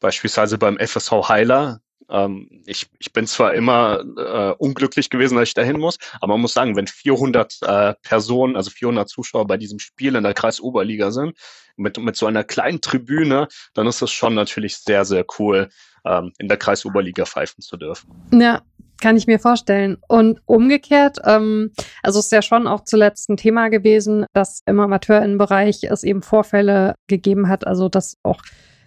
[0.00, 1.80] beispielsweise beim FSV Heiler.
[2.12, 6.42] Ähm, ich, ich bin zwar immer äh, unglücklich gewesen, dass ich dahin muss, aber man
[6.42, 11.10] muss sagen, wenn 400 äh, Personen, also 400 Zuschauer bei diesem Spiel in der Kreisoberliga
[11.10, 11.36] sind,
[11.76, 15.70] mit, mit so einer kleinen Tribüne, dann ist es schon natürlich sehr, sehr cool,
[16.04, 18.10] ähm, in der Kreisoberliga pfeifen zu dürfen.
[18.32, 18.60] Ja,
[19.00, 19.96] kann ich mir vorstellen.
[20.06, 21.72] Und umgekehrt, ähm,
[22.02, 26.22] also es ist ja schon auch zuletzt ein Thema gewesen, dass im Amateurinnenbereich es eben
[26.22, 28.42] Vorfälle gegeben hat, also dass auch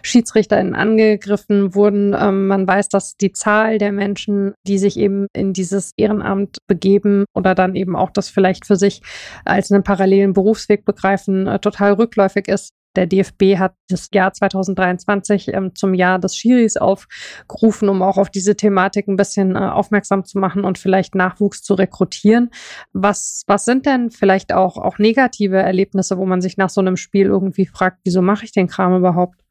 [0.06, 2.16] SchiedsrichterInnen angegriffen wurden.
[2.18, 7.26] Ähm, man weiß, dass die Zahl der Menschen, die sich eben in dieses Ehrenamt begeben
[7.34, 9.02] oder dann eben auch das vielleicht für sich
[9.44, 12.70] als einen parallelen Berufsweg begreifen, äh, total rückläufig ist.
[12.96, 18.30] Der DFB hat das Jahr 2023 ähm, zum Jahr des Schiris aufgerufen, um auch auf
[18.30, 22.52] diese Thematik ein bisschen äh, aufmerksam zu machen und vielleicht Nachwuchs zu rekrutieren.
[22.94, 26.96] Was, was sind denn vielleicht auch, auch negative Erlebnisse, wo man sich nach so einem
[26.96, 29.45] Spiel irgendwie fragt, wieso mache ich den Kram überhaupt?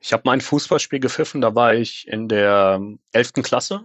[0.00, 2.80] Ich habe mein Fußballspiel gepfiffen, da war ich in der
[3.12, 3.84] elften Klasse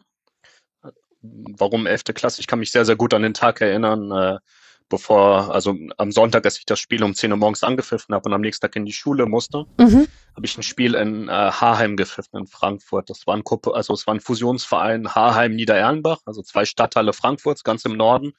[1.58, 2.04] warum 11.
[2.13, 2.41] Klasse?
[2.41, 4.38] Ich kann mich sehr, sehr gut an den Tag erinnern, äh,
[4.89, 8.34] bevor, also am Sonntag, als ich das Spiel um 10 Uhr morgens angepfiffen habe und
[8.34, 10.08] am nächsten Tag in die Schule musste, mhm.
[10.36, 13.10] habe ich ein Spiel in äh, Haarheim gepfiffen in Frankfurt.
[13.10, 17.63] Das war ein Kuppe, also es war ein Fusionsverein Haarheim Niederernbach, also zwei Stadtteile Frankfurts,
[17.63, 18.34] ganz im Norden.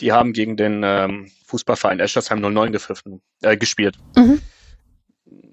[0.00, 3.96] Die haben gegen den ähm, Fußballverein Eschersheim 09 gepfiffen, äh, gespielt.
[4.14, 4.40] Mhm.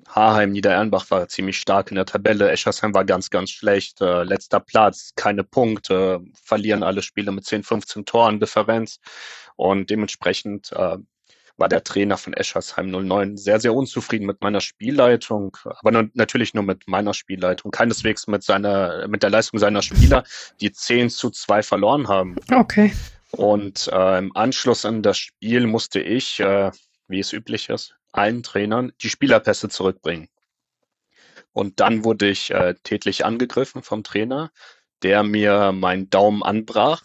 [0.07, 2.51] Haarheim, Niederernbach war ziemlich stark in der Tabelle.
[2.51, 4.01] Eschersheim war ganz, ganz schlecht.
[4.01, 8.99] Äh, letzter Platz, keine Punkte, verlieren alle Spiele mit 10, 15 Toren Differenz.
[9.55, 10.97] Und dementsprechend äh,
[11.57, 16.53] war der Trainer von Eschersheim 09 sehr, sehr unzufrieden mit meiner Spielleitung, aber nur, natürlich
[16.53, 20.23] nur mit meiner Spielleitung, keineswegs mit seiner, mit der Leistung seiner Spieler,
[20.61, 22.35] die 10 zu 2 verloren haben.
[22.51, 22.91] Okay.
[23.31, 26.71] Und äh, im Anschluss an das Spiel musste ich, äh,
[27.07, 30.29] wie es üblich ist, allen Trainern die Spielerpässe zurückbringen.
[31.51, 34.51] Und dann wurde ich äh, tätlich angegriffen vom Trainer,
[35.03, 37.03] der mir meinen Daumen anbrach.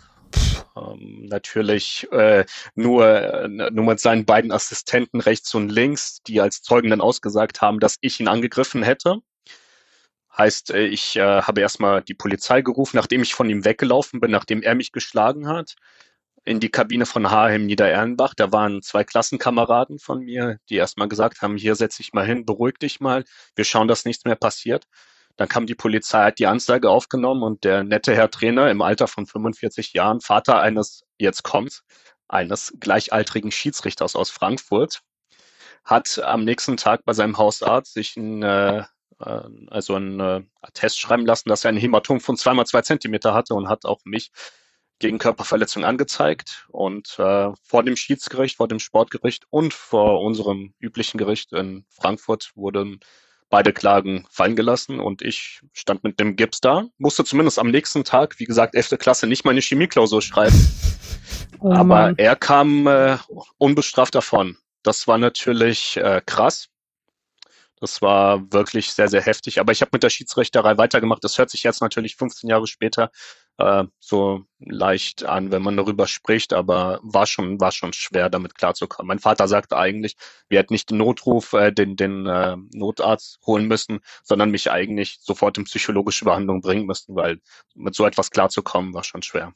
[0.77, 2.45] Ähm, natürlich äh,
[2.75, 7.61] nur, äh, nur mit seinen beiden Assistenten rechts und links, die als Zeugen dann ausgesagt
[7.61, 9.19] haben, dass ich ihn angegriffen hätte.
[10.37, 14.31] Heißt, äh, ich äh, habe erstmal die Polizei gerufen, nachdem ich von ihm weggelaufen bin,
[14.31, 15.75] nachdem er mich geschlagen hat
[16.49, 18.33] in die Kabine von Hahem Niederernbach.
[18.35, 22.47] Da waren zwei Klassenkameraden von mir, die erstmal gesagt haben, hier setz dich mal hin,
[22.47, 24.87] beruhig dich mal, wir schauen, dass nichts mehr passiert.
[25.37, 29.09] Dann kam die Polizei, hat die Anzeige aufgenommen und der nette Herr Trainer im Alter
[29.09, 31.83] von 45 Jahren, Vater eines, jetzt kommt,
[32.29, 35.03] eines gleichaltrigen Schiedsrichters aus Frankfurt,
[35.85, 38.79] hat am nächsten Tag bei seinem Hausarzt sich ein, äh,
[39.21, 43.35] äh also ein äh, Test schreiben lassen, dass er ein Hämatom von zweimal zwei Zentimeter
[43.35, 44.33] hatte und hat auch mich
[44.99, 51.19] gegen Körperverletzung angezeigt und äh, vor dem Schiedsgericht, vor dem Sportgericht und vor unserem üblichen
[51.19, 53.01] Gericht in Frankfurt wurden
[53.51, 58.05] beide Klagen fallen gelassen und ich stand mit dem Gips da, musste zumindest am nächsten
[58.05, 58.99] Tag, wie gesagt, 11.
[58.99, 60.57] Klasse, nicht meine Chemieklausur schreiben.
[61.61, 63.17] Oh Aber er kam äh,
[63.57, 64.57] unbestraft davon.
[64.83, 66.69] Das war natürlich äh, krass.
[67.81, 69.61] Das war wirklich sehr, sehr heftig.
[69.61, 71.23] Aber ich habe mit der Schiedsrichterei weitergemacht.
[71.23, 73.11] Das hört sich jetzt natürlich 15 Jahre später
[73.59, 78.55] äh, so leicht an, wenn man darüber spricht, aber war schon, war schon schwer, damit
[78.55, 79.09] klarzukommen.
[79.09, 80.17] Mein Vater sagte eigentlich,
[80.49, 85.19] wir hätten nicht den Notruf, äh, den, den äh, Notarzt holen müssen, sondern mich eigentlich
[85.21, 87.41] sofort in psychologische Behandlung bringen müssen, weil
[87.75, 89.53] mit so etwas klarzukommen war schon schwer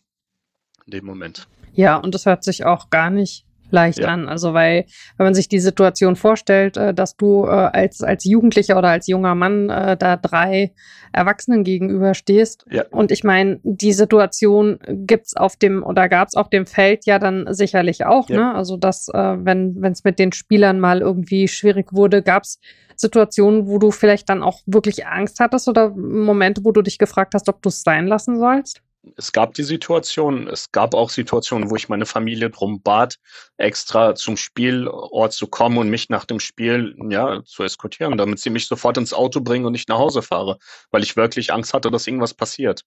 [0.86, 1.46] in dem Moment.
[1.72, 4.08] Ja, und das hört sich auch gar nicht leicht ja.
[4.08, 4.28] an.
[4.28, 4.85] Also weil,
[5.16, 9.06] wenn man sich die Situation vorstellt, äh, dass du äh, als, als Jugendlicher oder als
[9.08, 10.72] junger Mann äh, da drei
[11.12, 12.64] Erwachsenen gegenüber stehst.
[12.70, 12.85] Ja.
[12.90, 17.46] Und ich meine, die Situation gibt's auf dem oder gab's auf dem Feld ja dann
[17.52, 18.37] sicherlich auch, ja.
[18.37, 18.54] ne?
[18.54, 22.61] Also dass, wenn es mit den Spielern mal irgendwie schwierig wurde, gab's
[22.96, 27.35] Situationen, wo du vielleicht dann auch wirklich Angst hattest oder Momente, wo du dich gefragt
[27.35, 28.82] hast, ob du es sein lassen sollst?
[29.16, 33.16] Es gab die Situation, es gab auch Situationen, wo ich meine Familie drum bat,
[33.56, 38.50] extra zum Spielort zu kommen und mich nach dem Spiel ja, zu eskortieren, damit sie
[38.50, 40.58] mich sofort ins Auto bringen und nicht nach Hause fahre,
[40.90, 42.84] weil ich wirklich Angst hatte, dass irgendwas passiert.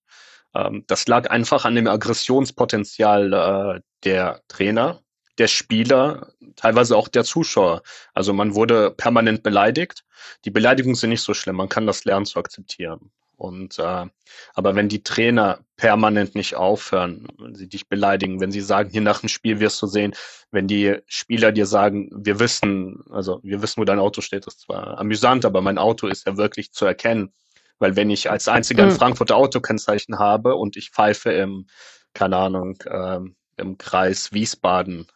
[0.53, 5.01] Ähm, das lag einfach an dem Aggressionspotenzial äh, der Trainer,
[5.37, 7.81] der Spieler, teilweise auch der Zuschauer.
[8.13, 10.05] Also man wurde permanent beleidigt.
[10.45, 13.11] Die Beleidigungen sind nicht so schlimm, man kann das lernen zu akzeptieren.
[13.37, 14.05] Und äh,
[14.53, 19.01] aber wenn die Trainer permanent nicht aufhören, wenn sie dich beleidigen, wenn sie sagen, hier
[19.01, 20.15] nach dem Spiel wirst du sehen,
[20.51, 24.55] wenn die Spieler dir sagen, wir wissen, also wir wissen, wo dein Auto steht, das
[24.55, 27.33] ist zwar amüsant, aber mein Auto ist ja wirklich zu erkennen.
[27.77, 28.95] Weil wenn ich als einziger ein mhm.
[28.95, 31.67] Frankfurter Autokennzeichen habe und ich pfeife im,
[32.13, 35.07] keine Ahnung, ähm, im Kreis Wiesbaden,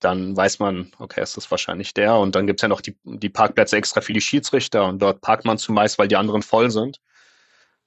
[0.00, 2.16] dann weiß man, okay, es ist wahrscheinlich der.
[2.16, 5.46] Und dann gibt's ja noch die, die Parkplätze extra für die Schiedsrichter und dort parkt
[5.46, 7.00] man zumeist, weil die anderen voll sind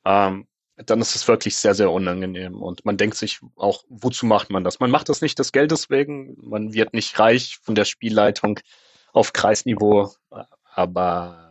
[0.05, 0.47] ähm,
[0.85, 2.61] dann ist es wirklich sehr, sehr unangenehm.
[2.61, 4.79] Und man denkt sich auch, wozu macht man das?
[4.79, 8.59] Man macht das nicht des Geldes wegen, man wird nicht reich von der Spielleitung
[9.11, 10.13] auf Kreisniveau,
[10.63, 11.49] aber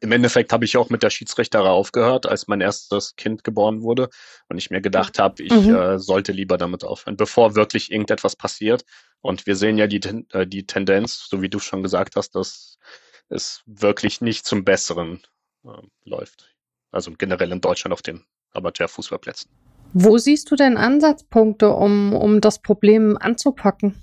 [0.00, 4.08] im Endeffekt habe ich auch mit der Schiedsrichterei aufgehört, als mein erstes Kind geboren wurde
[4.48, 5.74] und ich mir gedacht habe, ich mhm.
[5.74, 8.84] äh, sollte lieber damit aufhören, bevor wirklich irgendetwas passiert.
[9.20, 10.00] Und wir sehen ja die,
[10.32, 12.78] äh, die Tendenz, so wie du schon gesagt hast, dass
[13.28, 15.22] es wirklich nicht zum Besseren
[15.64, 15.68] äh,
[16.04, 16.54] läuft.
[16.92, 19.50] Also generell in Deutschland auf den Amateurfußballplätzen.
[19.92, 23.96] Wo siehst du denn Ansatzpunkte, um, um das Problem anzupacken?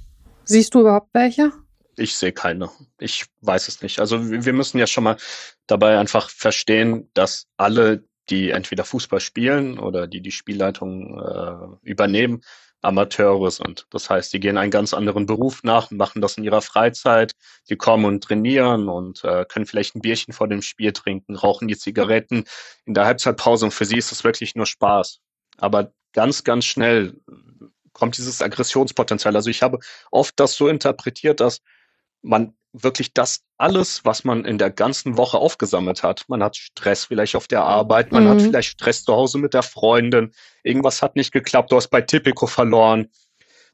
[0.43, 1.51] Siehst du überhaupt welche?
[1.97, 2.69] Ich sehe keine.
[2.99, 3.99] Ich weiß es nicht.
[3.99, 5.17] Also wir müssen ja schon mal
[5.65, 12.41] dabei einfach verstehen, dass alle, die entweder Fußball spielen oder die die Spielleitung äh, übernehmen,
[12.87, 13.85] Amateure sind.
[13.89, 17.33] Das heißt, die gehen einen ganz anderen Beruf nach, machen das in ihrer Freizeit,
[17.69, 21.67] die kommen und trainieren und äh, können vielleicht ein Bierchen vor dem Spiel trinken, rauchen
[21.67, 22.45] die Zigaretten
[22.85, 25.19] in der Halbzeitpause und für sie ist es wirklich nur Spaß.
[25.57, 27.19] Aber ganz, ganz schnell
[27.91, 29.35] kommt dieses Aggressionspotenzial.
[29.35, 29.79] Also ich habe
[30.11, 31.61] oft das so interpretiert, dass
[32.21, 36.25] man wirklich das alles, was man in der ganzen Woche aufgesammelt hat.
[36.27, 38.29] Man hat Stress vielleicht auf der Arbeit, man mhm.
[38.29, 42.01] hat vielleicht Stress zu Hause mit der Freundin, irgendwas hat nicht geklappt, du hast bei
[42.01, 43.09] Tipico verloren.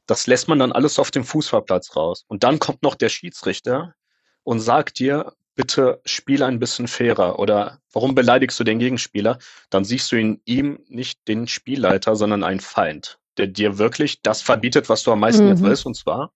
[0.06, 2.24] Das lässt man dann alles auf dem Fußballplatz raus.
[2.28, 3.94] Und dann kommt noch der Schiedsrichter
[4.42, 9.38] und sagt dir, bitte spiel ein bisschen fairer oder warum beleidigst du den Gegenspieler?
[9.70, 14.42] Dann siehst du in ihm nicht den Spielleiter, sondern einen Feind, der dir wirklich das
[14.42, 15.62] verbietet, was du am meisten mhm.
[15.62, 16.32] willst, und zwar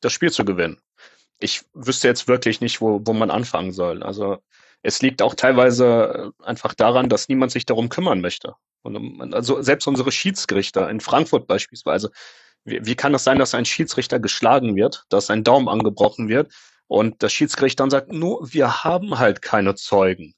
[0.00, 0.78] das Spiel zu gewinnen
[1.38, 4.02] ich wüsste jetzt wirklich nicht, wo, wo man anfangen soll.
[4.02, 4.38] Also
[4.82, 8.54] es liegt auch teilweise äh, einfach daran, dass niemand sich darum kümmern möchte.
[8.82, 12.10] Und ähm, also selbst unsere Schiedsgerichter in Frankfurt beispielsweise,
[12.64, 16.52] wie, wie kann es sein, dass ein Schiedsrichter geschlagen wird, dass ein Daumen angebrochen wird
[16.86, 20.34] und das Schiedsgericht dann sagt, nur wir haben halt keine Zeugen.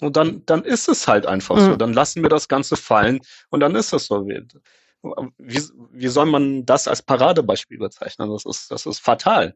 [0.00, 1.64] Und dann, dann ist es halt einfach mhm.
[1.64, 1.76] so.
[1.76, 3.20] Dann lassen wir das Ganze fallen
[3.50, 4.26] und dann ist es so.
[4.26, 8.30] Wie, wie soll man das als Paradebeispiel bezeichnen?
[8.30, 9.54] Das ist, das ist fatal.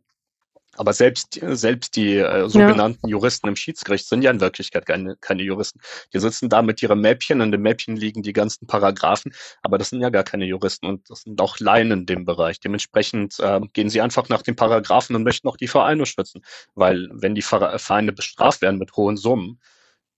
[0.78, 3.10] Aber selbst, selbst die äh, sogenannten ja.
[3.10, 5.80] Juristen im Schiedsgericht sind ja in Wirklichkeit keine, keine Juristen.
[6.12, 9.90] Die sitzen da mit ihrem Mäppchen, in dem Mäppchen liegen die ganzen Paragraphen, aber das
[9.90, 12.60] sind ja gar keine Juristen und das sind auch Laien in dem Bereich.
[12.60, 16.42] Dementsprechend äh, gehen sie einfach nach den Paragraphen und möchten auch die Vereine schützen.
[16.76, 19.58] Weil wenn die Vereine bestraft werden mit hohen Summen,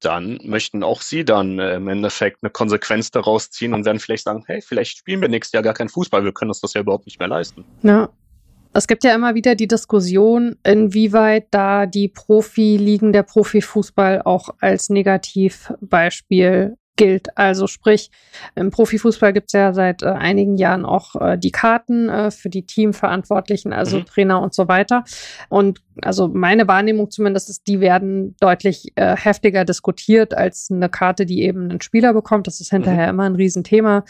[0.00, 4.24] dann möchten auch sie dann äh, im Endeffekt eine Konsequenz daraus ziehen und werden vielleicht
[4.24, 6.80] sagen, hey, vielleicht spielen wir nächstes Jahr gar keinen Fußball, wir können uns das ja
[6.80, 7.64] überhaupt nicht mehr leisten.
[7.82, 8.08] Ja,
[8.72, 14.90] es gibt ja immer wieder die Diskussion, inwieweit da die Profiligen, der Profifußball auch als
[14.90, 17.36] Negativbeispiel gilt.
[17.36, 18.10] Also sprich,
[18.54, 22.50] im Profifußball gibt es ja seit äh, einigen Jahren auch äh, die Karten äh, für
[22.50, 24.04] die Teamverantwortlichen, also mhm.
[24.04, 25.04] Trainer und so weiter.
[25.48, 31.24] Und also meine Wahrnehmung zumindest ist, die werden deutlich äh, heftiger diskutiert als eine Karte,
[31.24, 32.46] die eben ein Spieler bekommt.
[32.46, 33.18] Das ist hinterher mhm.
[33.18, 34.04] immer ein Riesenthema.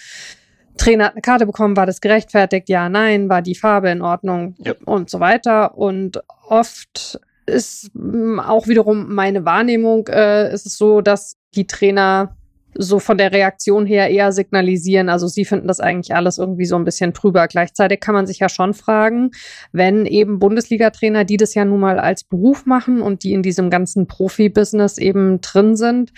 [0.81, 2.69] Trainer hat eine Karte bekommen, war das gerechtfertigt?
[2.69, 4.75] Ja, nein, war die Farbe in Ordnung ja.
[4.87, 5.77] und so weiter.
[5.77, 12.37] Und oft ist mm, auch wiederum meine Wahrnehmung, äh, ist es so, dass die Trainer
[12.75, 15.09] so von der Reaktion her eher signalisieren.
[15.09, 17.49] Also sie finden das eigentlich alles irgendwie so ein bisschen trüber.
[17.49, 19.31] Gleichzeitig kann man sich ja schon fragen,
[19.73, 23.71] wenn eben Bundesliga-Trainer, die das ja nun mal als Beruf machen und die in diesem
[23.71, 26.13] ganzen Profibusiness eben drin sind,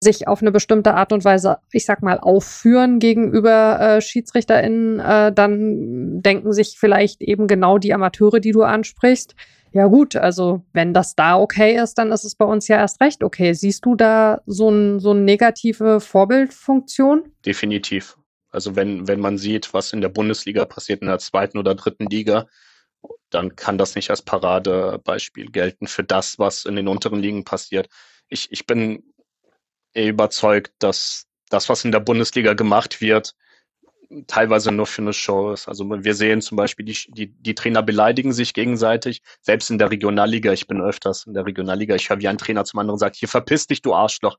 [0.00, 5.32] sich auf eine bestimmte Art und Weise, ich sag mal, aufführen gegenüber äh, SchiedsrichterInnen, äh,
[5.32, 9.34] dann denken sich vielleicht eben genau die Amateure, die du ansprichst,
[9.72, 13.00] ja gut, also wenn das da okay ist, dann ist es bei uns ja erst
[13.00, 13.52] recht okay.
[13.52, 17.32] Siehst du da so, ein, so eine negative Vorbildfunktion?
[17.44, 18.16] Definitiv.
[18.50, 22.06] Also wenn, wenn man sieht, was in der Bundesliga passiert, in der zweiten oder dritten
[22.06, 22.46] Liga,
[23.30, 27.88] dann kann das nicht als Paradebeispiel gelten für das, was in den unteren Ligen passiert.
[28.28, 29.02] Ich, ich bin
[29.94, 33.34] überzeugt, dass das, was in der Bundesliga gemacht wird,
[34.26, 35.68] teilweise nur für eine Show ist.
[35.68, 39.90] Also wir sehen zum Beispiel, die, die, die Trainer beleidigen sich gegenseitig, selbst in der
[39.90, 40.52] Regionalliga.
[40.52, 41.94] Ich bin öfters in der Regionalliga.
[41.94, 44.38] Ich höre, wie ein Trainer zum anderen sagt, hier verpiss dich, du Arschloch.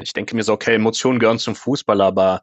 [0.00, 2.42] Ich denke mir so, okay, Emotionen gehören zum Fußball, aber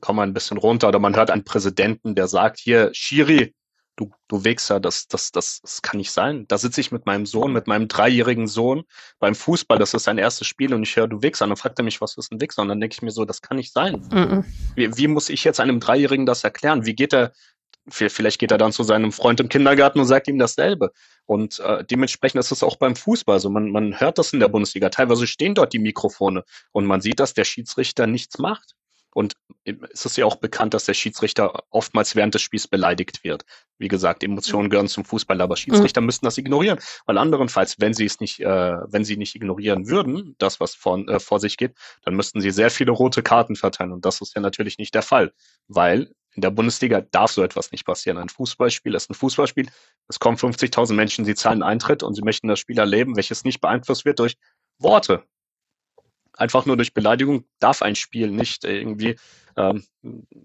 [0.00, 0.88] komm mal ein bisschen runter.
[0.88, 3.54] Oder man hört einen Präsidenten, der sagt, hier, Schiri,
[3.96, 6.46] du, du Wichser, das, das, das, das kann nicht sein.
[6.48, 8.84] Da sitze ich mit meinem Sohn, mit meinem dreijährigen Sohn
[9.18, 11.44] beim Fußball, das ist sein erstes Spiel und ich höre, du Wichser.
[11.44, 12.62] Und dann fragt er mich, was ist ein Wichser?
[12.62, 14.06] Und dann denke ich mir so, das kann nicht sein.
[14.12, 14.44] Mhm.
[14.74, 16.84] Wie, wie muss ich jetzt einem Dreijährigen das erklären?
[16.84, 17.32] Wie geht er,
[17.88, 20.92] vielleicht geht er dann zu seinem Freund im Kindergarten und sagt ihm dasselbe.
[21.24, 23.48] Und äh, dementsprechend ist es auch beim Fußball so.
[23.48, 24.90] Man, man hört das in der Bundesliga.
[24.90, 28.74] Teilweise stehen dort die Mikrofone und man sieht, dass der Schiedsrichter nichts macht.
[29.16, 29.32] Und
[29.64, 33.46] es ist ja auch bekannt, dass der Schiedsrichter oftmals während des Spiels beleidigt wird.
[33.78, 36.06] Wie gesagt, Emotionen gehören zum Fußball, aber Schiedsrichter mhm.
[36.06, 36.78] müssten das ignorieren.
[37.06, 40.98] Weil anderenfalls, wenn sie es nicht, äh, wenn sie nicht ignorieren würden, das, was vor,
[41.08, 43.92] äh, vor sich geht, dann müssten sie sehr viele rote Karten verteilen.
[43.92, 45.32] Und das ist ja natürlich nicht der Fall.
[45.66, 48.18] Weil in der Bundesliga darf so etwas nicht passieren.
[48.18, 49.70] Ein Fußballspiel ist ein Fußballspiel.
[50.08, 53.62] Es kommen 50.000 Menschen, sie zahlen Eintritt und sie möchten das Spiel erleben, welches nicht
[53.62, 54.36] beeinflusst wird durch
[54.78, 55.24] Worte
[56.36, 59.16] einfach nur durch Beleidigung darf ein Spiel nicht irgendwie
[59.56, 59.84] ähm,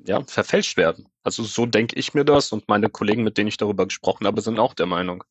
[0.06, 1.08] ja, verfälscht werden.
[1.24, 4.42] Also so denke ich mir das und meine Kollegen, mit denen ich darüber gesprochen habe,
[4.42, 5.24] sind auch der Meinung.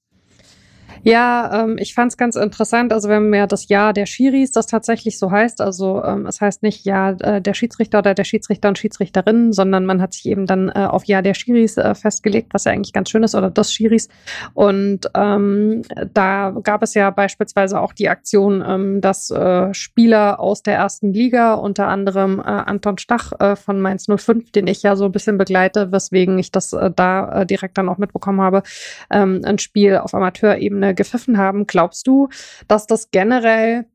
[1.02, 2.92] Ja, ähm, ich fand es ganz interessant.
[2.92, 6.62] Also wenn mir das Ja der Schiris das tatsächlich so heißt, also ähm, es heißt
[6.62, 10.46] nicht Ja äh, der Schiedsrichter oder der Schiedsrichter und Schiedsrichterinnen, sondern man hat sich eben
[10.46, 13.50] dann äh, auf Ja der Schiris äh, festgelegt, was ja eigentlich ganz schön ist, oder
[13.50, 14.08] des Schiris.
[14.52, 15.82] Und ähm,
[16.12, 21.14] da gab es ja beispielsweise auch die Aktion, ähm, dass äh, Spieler aus der ersten
[21.14, 25.12] Liga, unter anderem äh, Anton Stach äh, von Mainz 05, den ich ja so ein
[25.12, 28.62] bisschen begleite, weswegen ich das äh, da äh, direkt dann auch mitbekommen habe,
[29.10, 31.66] ähm, ein Spiel auf Amateurebene gepfiffen haben.
[31.66, 32.28] Glaubst du,
[32.68, 33.86] dass das generell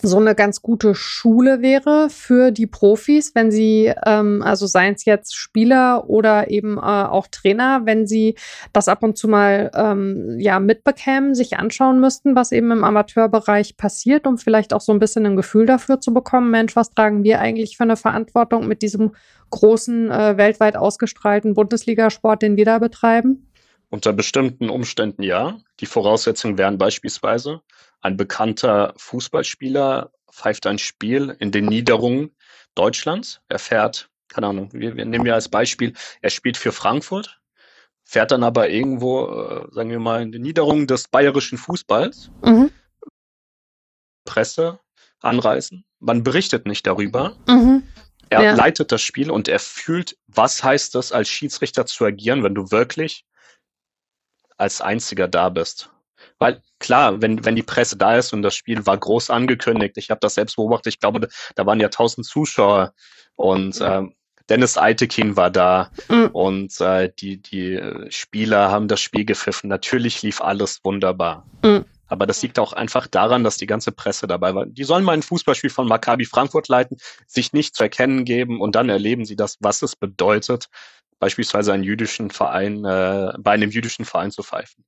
[0.00, 5.04] so eine ganz gute Schule wäre für die Profis, wenn sie, ähm, also seien es
[5.04, 8.36] jetzt Spieler oder eben äh, auch Trainer, wenn sie
[8.72, 13.76] das ab und zu mal ähm, ja mitbekämen, sich anschauen müssten, was eben im Amateurbereich
[13.76, 17.24] passiert, um vielleicht auch so ein bisschen ein Gefühl dafür zu bekommen, Mensch, was tragen
[17.24, 19.12] wir eigentlich für eine Verantwortung mit diesem
[19.50, 23.47] großen, äh, weltweit ausgestrahlten Bundesligasport, den wir da betreiben?
[23.90, 25.58] Unter bestimmten Umständen ja.
[25.80, 27.62] Die Voraussetzungen wären beispielsweise,
[28.00, 32.34] ein bekannter Fußballspieler pfeift ein Spiel in den Niederungen
[32.74, 33.40] Deutschlands.
[33.48, 37.40] Er fährt, keine Ahnung, wir, wir nehmen ja als Beispiel, er spielt für Frankfurt,
[38.04, 42.30] fährt dann aber irgendwo, äh, sagen wir mal, in den Niederungen des bayerischen Fußballs.
[42.44, 42.70] Mhm.
[44.24, 44.78] Presse
[45.20, 45.84] anreisen.
[45.98, 47.36] Man berichtet nicht darüber.
[47.48, 47.82] Mhm.
[48.30, 48.54] Er ja.
[48.54, 52.70] leitet das Spiel und er fühlt, was heißt es, als Schiedsrichter zu agieren, wenn du
[52.70, 53.24] wirklich
[54.58, 55.90] als einziger da bist.
[56.38, 60.10] Weil klar, wenn, wenn die Presse da ist und das Spiel war groß angekündigt, ich
[60.10, 62.92] habe das selbst beobachtet, ich glaube, da waren ja tausend Zuschauer
[63.36, 64.02] und äh,
[64.48, 66.28] Dennis Eitekin war da mhm.
[66.32, 69.68] und äh, die, die Spieler haben das Spiel gepfiffen.
[69.68, 71.46] Natürlich lief alles wunderbar.
[71.64, 71.84] Mhm.
[72.08, 74.64] Aber das liegt auch einfach daran, dass die ganze Presse dabei war.
[74.64, 78.74] Die sollen mal ein Fußballspiel von Maccabi Frankfurt leiten, sich nicht zu erkennen geben und
[78.74, 80.68] dann erleben sie das, was es bedeutet,
[81.18, 84.84] beispielsweise einen jüdischen Verein, äh, bei einem jüdischen Verein zu pfeifen.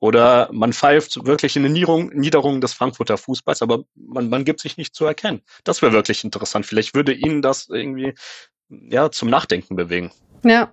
[0.00, 4.60] Oder man pfeift wirklich in eine Niederung, Niederung des Frankfurter Fußballs, aber man, man gibt
[4.60, 5.42] sich nicht zu erkennen.
[5.64, 6.66] Das wäre wirklich interessant.
[6.66, 8.14] Vielleicht würde Ihnen das irgendwie
[8.68, 10.12] ja, zum Nachdenken bewegen.
[10.44, 10.72] Ja.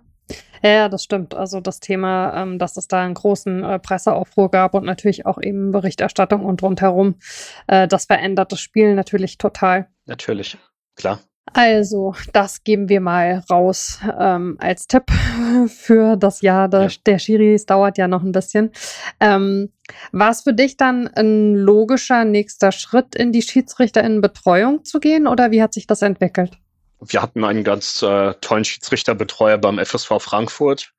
[0.63, 1.35] Ja, das stimmt.
[1.35, 5.39] Also das Thema, ähm, dass es da einen großen äh, Presseaufruhr gab und natürlich auch
[5.39, 7.19] eben Berichterstattung und rundherum,
[7.67, 9.87] äh, das verändert das Spiel natürlich total.
[10.05, 10.57] Natürlich,
[10.95, 11.19] klar.
[11.53, 15.03] Also, das geben wir mal raus ähm, als Tipp
[15.67, 16.89] für das Jahr der, ja.
[17.05, 17.65] der Schiris.
[17.65, 18.71] Dauert ja noch ein bisschen.
[19.19, 19.71] Ähm,
[20.11, 25.51] War es für dich dann ein logischer nächster Schritt, in die Schiedsrichterinnenbetreuung zu gehen oder
[25.51, 26.57] wie hat sich das entwickelt?
[26.99, 30.93] Wir hatten einen ganz äh, tollen Schiedsrichterbetreuer beim FSV Frankfurt,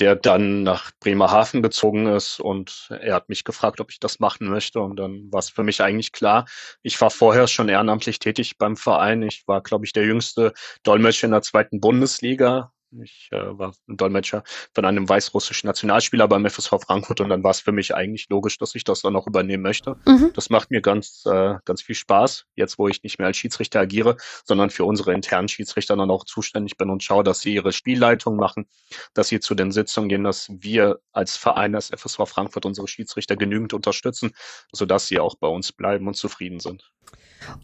[0.00, 4.48] der dann nach Bremerhaven gezogen ist und er hat mich gefragt, ob ich das machen
[4.48, 6.46] möchte und dann war es für mich eigentlich klar.
[6.82, 9.22] Ich war vorher schon ehrenamtlich tätig beim Verein.
[9.22, 10.52] Ich war, glaube ich, der jüngste
[10.82, 16.46] Dolmetscher in der zweiten Bundesliga ich äh, war ein Dolmetscher von einem weißrussischen Nationalspieler beim
[16.46, 19.26] FSV Frankfurt und dann war es für mich eigentlich logisch, dass ich das dann auch
[19.26, 19.96] übernehmen möchte.
[20.06, 20.32] Mhm.
[20.34, 23.80] Das macht mir ganz, äh, ganz viel Spaß, jetzt wo ich nicht mehr als Schiedsrichter
[23.80, 27.72] agiere, sondern für unsere internen Schiedsrichter dann auch zuständig bin und schaue, dass sie ihre
[27.72, 28.66] Spielleitung machen,
[29.14, 33.36] dass sie zu den Sitzungen gehen, dass wir als Verein, das FSV Frankfurt, unsere Schiedsrichter
[33.36, 34.32] genügend unterstützen,
[34.72, 36.90] sodass sie auch bei uns bleiben und zufrieden sind.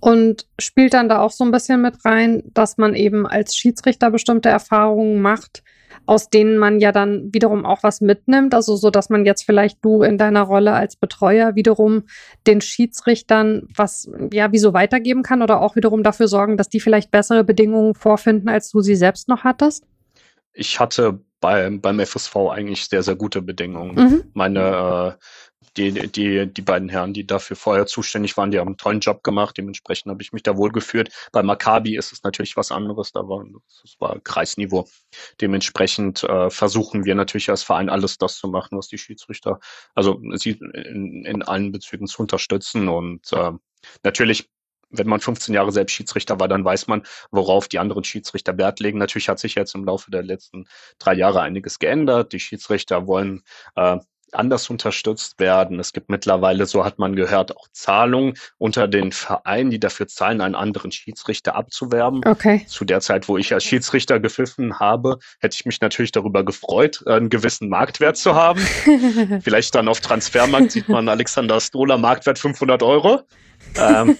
[0.00, 4.10] Und spielt dann da auch so ein bisschen mit rein, dass man eben als Schiedsrichter
[4.10, 5.62] bestimmte Erfahrungen macht,
[6.06, 8.54] aus denen man ja dann wiederum auch was mitnimmt.
[8.54, 12.04] Also so, dass man jetzt vielleicht du in deiner Rolle als Betreuer wiederum
[12.46, 17.10] den Schiedsrichtern was, ja, wieso weitergeben kann oder auch wiederum dafür sorgen, dass die vielleicht
[17.10, 19.84] bessere Bedingungen vorfinden, als du sie selbst noch hattest?
[20.52, 23.94] Ich hatte bei, beim FSV eigentlich sehr, sehr gute Bedingungen.
[23.94, 24.24] Mhm.
[24.34, 25.24] Meine äh,
[25.76, 29.22] die, die, die beiden Herren, die dafür vorher zuständig waren, die haben einen tollen Job
[29.22, 29.56] gemacht.
[29.56, 31.10] Dementsprechend habe ich mich da wohl geführt.
[31.32, 33.12] Bei Maccabi ist es natürlich was anderes.
[33.12, 33.44] Da war,
[33.82, 34.88] das war Kreisniveau.
[35.40, 39.60] Dementsprechend äh, versuchen wir natürlich als Verein alles das zu machen, was die Schiedsrichter,
[39.94, 42.88] also sie in, in allen Bezügen zu unterstützen.
[42.88, 43.52] Und äh,
[44.02, 44.48] natürlich
[44.90, 48.80] wenn man 15 Jahre selbst Schiedsrichter war, dann weiß man, worauf die anderen Schiedsrichter Wert
[48.80, 48.98] legen.
[48.98, 50.66] Natürlich hat sich jetzt im Laufe der letzten
[50.98, 52.32] drei Jahre einiges geändert.
[52.32, 53.42] Die Schiedsrichter wollen
[53.76, 53.98] äh,
[54.34, 55.78] anders unterstützt werden.
[55.80, 60.40] Es gibt mittlerweile, so hat man gehört, auch Zahlungen unter den Vereinen, die dafür zahlen,
[60.40, 62.22] einen anderen Schiedsrichter abzuwerben.
[62.26, 62.64] Okay.
[62.66, 67.06] Zu der Zeit, wo ich als Schiedsrichter gepfiffen habe, hätte ich mich natürlich darüber gefreut,
[67.06, 68.60] einen gewissen Marktwert zu haben.
[69.42, 73.22] Vielleicht dann auf Transfermarkt sieht man Alexander Stola Marktwert 500 Euro.
[73.76, 74.16] ähm,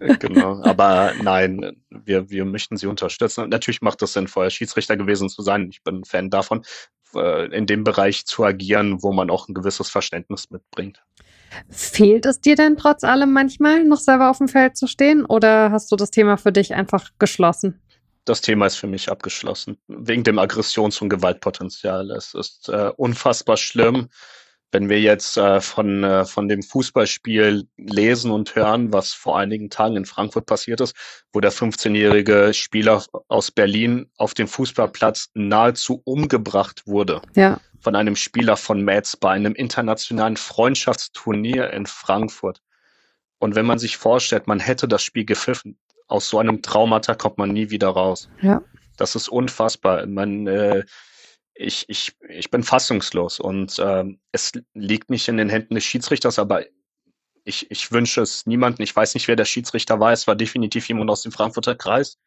[0.00, 3.48] äh, genau, aber nein, wir, wir möchten sie unterstützen.
[3.48, 5.68] natürlich macht es Sinn, vorher Schiedsrichter gewesen zu sein.
[5.70, 6.62] Ich bin ein Fan davon
[7.16, 11.02] äh, in dem Bereich zu agieren, wo man auch ein gewisses Verständnis mitbringt.
[11.70, 15.70] Fehlt es dir denn trotz allem manchmal noch selber auf dem Feld zu stehen oder
[15.70, 17.80] hast du das Thema für dich einfach geschlossen?
[18.24, 22.10] Das Thema ist für mich abgeschlossen, wegen dem Aggressions- und Gewaltpotenzial.
[22.10, 24.08] Es ist äh, unfassbar schlimm,
[24.72, 29.70] wenn wir jetzt äh, von, äh, von dem Fußballspiel lesen und hören, was vor einigen
[29.70, 30.94] Tagen in Frankfurt passiert ist,
[31.32, 37.22] wo der 15-jährige Spieler aus Berlin auf dem Fußballplatz nahezu umgebracht wurde.
[37.34, 37.60] Ja.
[37.80, 42.60] Von einem Spieler von Metz bei einem internationalen Freundschaftsturnier in Frankfurt.
[43.38, 45.78] Und wenn man sich vorstellt, man hätte das Spiel gepfiffen,
[46.08, 48.28] aus so einem Traumata kommt man nie wieder raus.
[48.40, 48.62] Ja.
[48.96, 50.06] Das ist unfassbar.
[50.06, 50.84] Man, äh,
[51.56, 56.38] ich, ich, ich bin fassungslos und ähm, es liegt nicht in den Händen des Schiedsrichters,
[56.38, 56.64] aber
[57.44, 58.82] ich, ich wünsche es niemanden.
[58.82, 60.12] Ich weiß nicht, wer der Schiedsrichter war.
[60.12, 62.18] Es war definitiv jemand aus dem Frankfurter Kreis.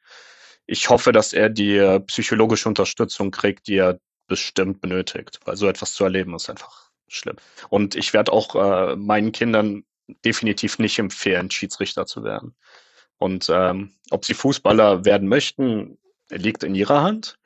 [0.65, 5.67] Ich hoffe, dass er die äh, psychologische Unterstützung kriegt, die er bestimmt benötigt, weil so
[5.67, 7.35] etwas zu erleben ist einfach schlimm.
[7.69, 9.83] Und ich werde auch äh, meinen Kindern
[10.25, 12.55] definitiv nicht empfehlen, Schiedsrichter zu werden.
[13.17, 15.97] Und ähm, ob sie Fußballer werden möchten,
[16.29, 17.37] liegt in ihrer Hand.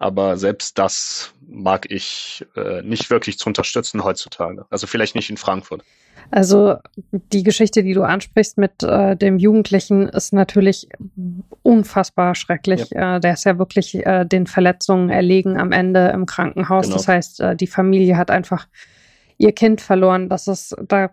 [0.00, 4.64] Aber selbst das mag ich äh, nicht wirklich zu unterstützen heutzutage.
[4.70, 5.82] Also vielleicht nicht in Frankfurt.
[6.30, 6.76] Also
[7.10, 10.88] die Geschichte, die du ansprichst mit äh, dem Jugendlichen, ist natürlich
[11.62, 12.88] unfassbar schrecklich.
[12.90, 13.16] Ja.
[13.16, 16.86] Äh, der ist ja wirklich äh, den Verletzungen erlegen am Ende im Krankenhaus.
[16.86, 16.96] Genau.
[16.96, 18.68] Das heißt, äh, die Familie hat einfach
[19.36, 20.30] ihr Kind verloren.
[20.30, 21.10] Das ist, da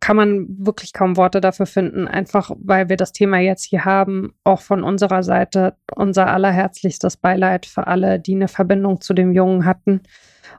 [0.00, 4.34] kann man wirklich kaum Worte dafür finden, einfach weil wir das Thema jetzt hier haben,
[4.44, 9.64] auch von unserer Seite unser allerherzlichstes Beileid für alle, die eine Verbindung zu dem Jungen
[9.64, 10.02] hatten.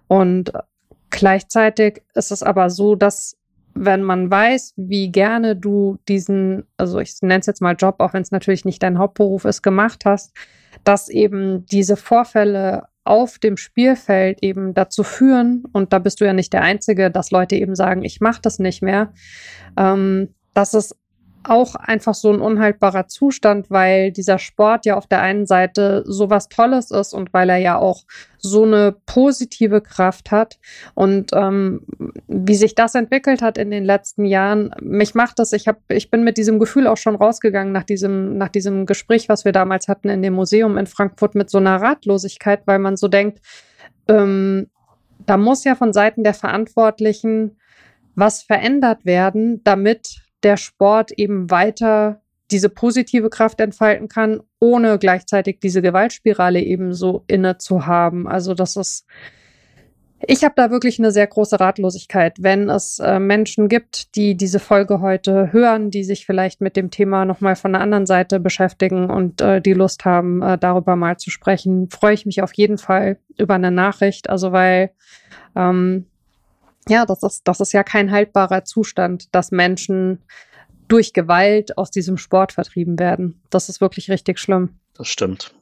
[0.07, 0.51] Und
[1.09, 3.37] gleichzeitig ist es aber so, dass
[3.73, 8.13] wenn man weiß, wie gerne du diesen, also ich nenne es jetzt mal Job, auch
[8.13, 10.35] wenn es natürlich nicht dein Hauptberuf ist, gemacht hast,
[10.83, 16.33] dass eben diese Vorfälle auf dem Spielfeld eben dazu führen, und da bist du ja
[16.33, 19.13] nicht der Einzige, dass Leute eben sagen, ich mache das nicht mehr,
[19.77, 20.95] ähm, dass es
[21.43, 26.29] auch einfach so ein unhaltbarer Zustand, weil dieser Sport ja auf der einen Seite so
[26.29, 28.03] was Tolles ist und weil er ja auch
[28.37, 30.59] so eine positive Kraft hat.
[30.93, 31.81] Und ähm,
[32.27, 36.11] wie sich das entwickelt hat in den letzten Jahren, mich macht das, ich, hab, ich
[36.11, 39.87] bin mit diesem Gefühl auch schon rausgegangen nach diesem, nach diesem Gespräch, was wir damals
[39.87, 43.39] hatten in dem Museum in Frankfurt mit so einer Ratlosigkeit, weil man so denkt,
[44.07, 44.67] ähm,
[45.25, 47.57] da muss ja von Seiten der Verantwortlichen
[48.15, 52.21] was verändert werden, damit der Sport eben weiter
[52.51, 58.27] diese positive Kraft entfalten kann, ohne gleichzeitig diese Gewaltspirale eben so inne zu haben.
[58.27, 59.05] Also das ist,
[60.27, 64.59] ich habe da wirklich eine sehr große Ratlosigkeit, wenn es äh, Menschen gibt, die diese
[64.59, 69.09] Folge heute hören, die sich vielleicht mit dem Thema nochmal von der anderen Seite beschäftigen
[69.09, 72.77] und äh, die Lust haben, äh, darüber mal zu sprechen, freue ich mich auf jeden
[72.77, 74.29] Fall über eine Nachricht.
[74.29, 74.91] Also weil
[75.55, 76.05] ähm,
[76.87, 80.19] ja, das ist, das ist ja kein haltbarer Zustand, dass Menschen
[80.87, 83.41] durch Gewalt aus diesem Sport vertrieben werden.
[83.49, 84.79] Das ist wirklich richtig schlimm.
[84.93, 85.53] Das stimmt.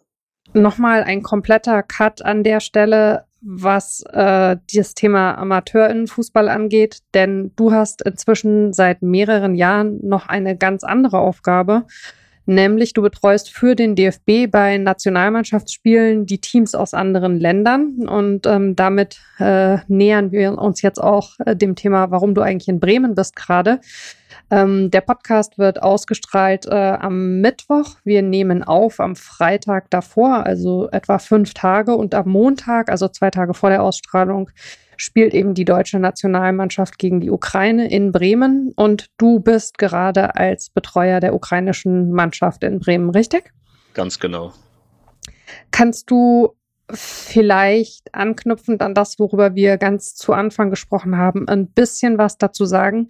[0.53, 7.71] Nochmal ein kompletter Cut an der Stelle, was äh, das Thema Amateurinnenfußball angeht, denn du
[7.71, 11.85] hast inzwischen seit mehreren Jahren noch eine ganz andere Aufgabe.
[12.49, 18.09] Nämlich du betreust für den DFB bei Nationalmannschaftsspielen die Teams aus anderen Ländern.
[18.09, 22.67] Und ähm, damit äh, nähern wir uns jetzt auch äh, dem Thema, warum du eigentlich
[22.67, 23.81] in Bremen bist gerade.
[24.49, 27.97] Ähm, der Podcast wird ausgestrahlt äh, am Mittwoch.
[28.03, 31.93] Wir nehmen auf am Freitag davor, also etwa fünf Tage.
[31.93, 34.49] Und am Montag, also zwei Tage vor der Ausstrahlung,
[35.01, 40.69] spielt eben die deutsche Nationalmannschaft gegen die Ukraine in Bremen und du bist gerade als
[40.69, 43.51] Betreuer der ukrainischen Mannschaft in Bremen, richtig?
[43.93, 44.53] Ganz genau.
[45.71, 46.55] Kannst du
[46.91, 52.65] vielleicht anknüpfend an das, worüber wir ganz zu Anfang gesprochen haben, ein bisschen was dazu
[52.65, 53.07] sagen?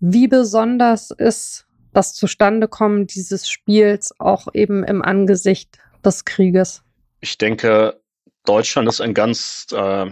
[0.00, 6.82] Wie besonders ist das Zustandekommen dieses Spiels auch eben im Angesicht des Krieges?
[7.20, 8.00] Ich denke,
[8.44, 10.06] Deutschland ist ein ganz äh,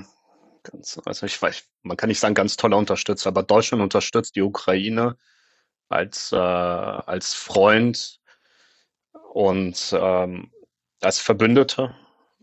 [0.70, 4.42] ganz, also ich weiß, man kann nicht sagen ganz toller Unterstützer, aber Deutschland unterstützt die
[4.42, 5.16] Ukraine
[5.88, 8.20] als, äh, als Freund
[9.32, 10.52] und ähm,
[11.00, 11.94] als Verbündete.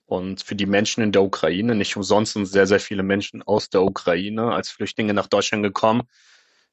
[0.06, 3.70] Und für die Menschen in der Ukraine, nicht umsonst sind sehr, sehr viele Menschen aus
[3.70, 6.04] der Ukraine als Flüchtlinge nach Deutschland gekommen,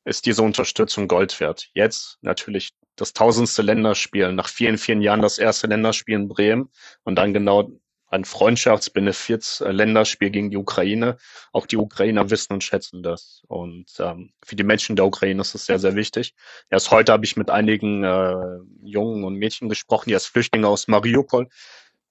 [0.05, 1.70] ist diese Unterstützung Gold wert.
[1.74, 6.70] Jetzt natürlich das tausendste Länderspiel, nach vielen, vielen Jahren das erste Länderspiel in Bremen
[7.03, 7.70] und dann genau
[8.11, 11.17] ein Freundschaftsbenefits-Länderspiel äh, gegen die Ukraine.
[11.53, 13.43] Auch die Ukrainer wissen und schätzen das.
[13.47, 16.35] Und ähm, für die Menschen der Ukraine ist es sehr, sehr wichtig.
[16.69, 18.35] Erst heute habe ich mit einigen äh,
[18.83, 21.49] Jungen und Mädchen gesprochen, die als Flüchtlinge aus Mariupol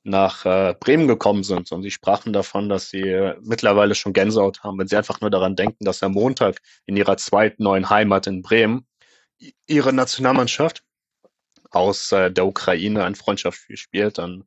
[0.03, 1.71] nach äh, Bremen gekommen sind.
[1.73, 5.29] Und sie sprachen davon, dass sie äh, mittlerweile schon Gänsehaut haben, wenn sie einfach nur
[5.29, 8.87] daran denken, dass am Montag in ihrer zweiten neuen Heimat in Bremen
[9.67, 10.83] ihre Nationalmannschaft
[11.71, 14.45] aus äh, der Ukraine ein Freundschaftsspiel spielt, dann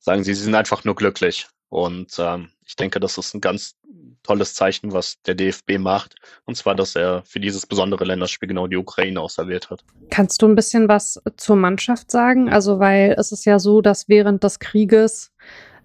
[0.00, 1.46] sagen sie, sie sind einfach nur glücklich.
[1.68, 3.76] Und ähm, ich denke, das ist ein ganz
[4.22, 6.16] tolles Zeichen, was der DFB macht.
[6.44, 9.84] Und zwar, dass er für dieses besondere Länderspiel genau die Ukraine auserwählt hat.
[10.10, 12.50] Kannst du ein bisschen was zur Mannschaft sagen?
[12.50, 15.29] Also, weil es ist ja so, dass während des Krieges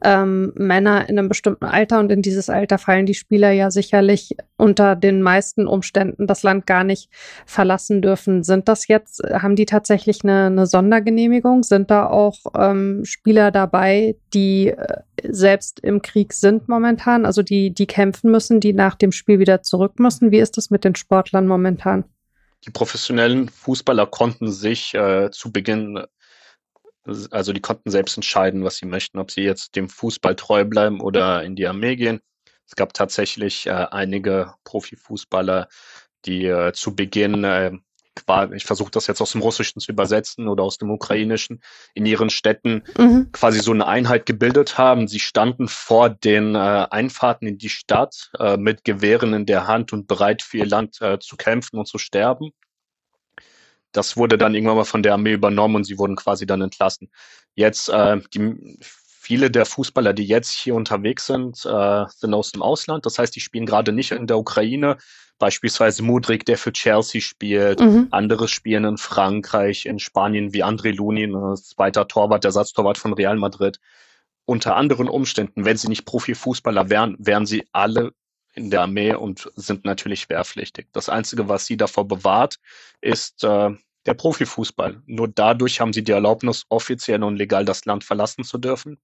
[0.05, 4.37] ähm, Männer in einem bestimmten Alter und in dieses Alter fallen die Spieler ja sicherlich
[4.55, 7.09] unter den meisten Umständen das Land gar nicht
[7.47, 8.43] verlassen dürfen.
[8.43, 11.63] Sind das jetzt, haben die tatsächlich eine, eine Sondergenehmigung?
[11.63, 17.73] Sind da auch ähm, Spieler dabei, die äh, selbst im Krieg sind momentan, also die,
[17.73, 20.29] die kämpfen müssen, die nach dem Spiel wieder zurück müssen?
[20.29, 22.05] Wie ist das mit den Sportlern momentan?
[22.65, 26.03] die professionellen Fußballer konnten sich äh, zu Beginn,
[27.31, 31.01] also die konnten selbst entscheiden, was sie möchten, ob sie jetzt dem Fußball treu bleiben
[31.01, 32.21] oder in die Armee gehen.
[32.67, 35.67] Es gab tatsächlich äh, einige Profifußballer,
[36.25, 37.71] die äh, zu Beginn äh,
[38.53, 41.61] ich versuche das jetzt aus dem Russischen zu übersetzen oder aus dem Ukrainischen,
[41.93, 43.31] in ihren Städten mhm.
[43.31, 45.07] quasi so eine Einheit gebildet haben.
[45.07, 49.93] Sie standen vor den äh, Einfahrten in die Stadt äh, mit Gewehren in der Hand
[49.93, 52.51] und bereit für ihr Land äh, zu kämpfen und zu sterben.
[53.95, 57.09] Das wurde dann irgendwann mal von der Armee übernommen und sie wurden quasi dann entlassen.
[57.53, 62.61] Jetzt äh, die viele der Fußballer, die jetzt hier unterwegs sind, äh, sind aus dem
[62.61, 63.05] Ausland.
[63.05, 64.97] Das heißt, die spielen gerade nicht in der Ukraine,
[65.37, 67.81] Beispielsweise Mudrik, der für Chelsea spielt.
[67.81, 68.07] Mhm.
[68.11, 73.35] Andere spielen in Frankreich, in Spanien wie André Lunin, zweiter Torwart, der Satztorwart von Real
[73.35, 73.79] Madrid.
[74.45, 78.13] Unter anderen Umständen, wenn sie nicht Profifußballer wären, wären sie alle
[78.55, 80.87] in der Armee und sind natürlich wehrpflichtig.
[80.93, 82.57] Das Einzige, was sie davor bewahrt,
[83.01, 83.71] ist äh,
[84.05, 85.01] der Profifußball.
[85.05, 88.97] Nur dadurch haben sie die Erlaubnis, offiziell und legal das Land verlassen zu dürfen.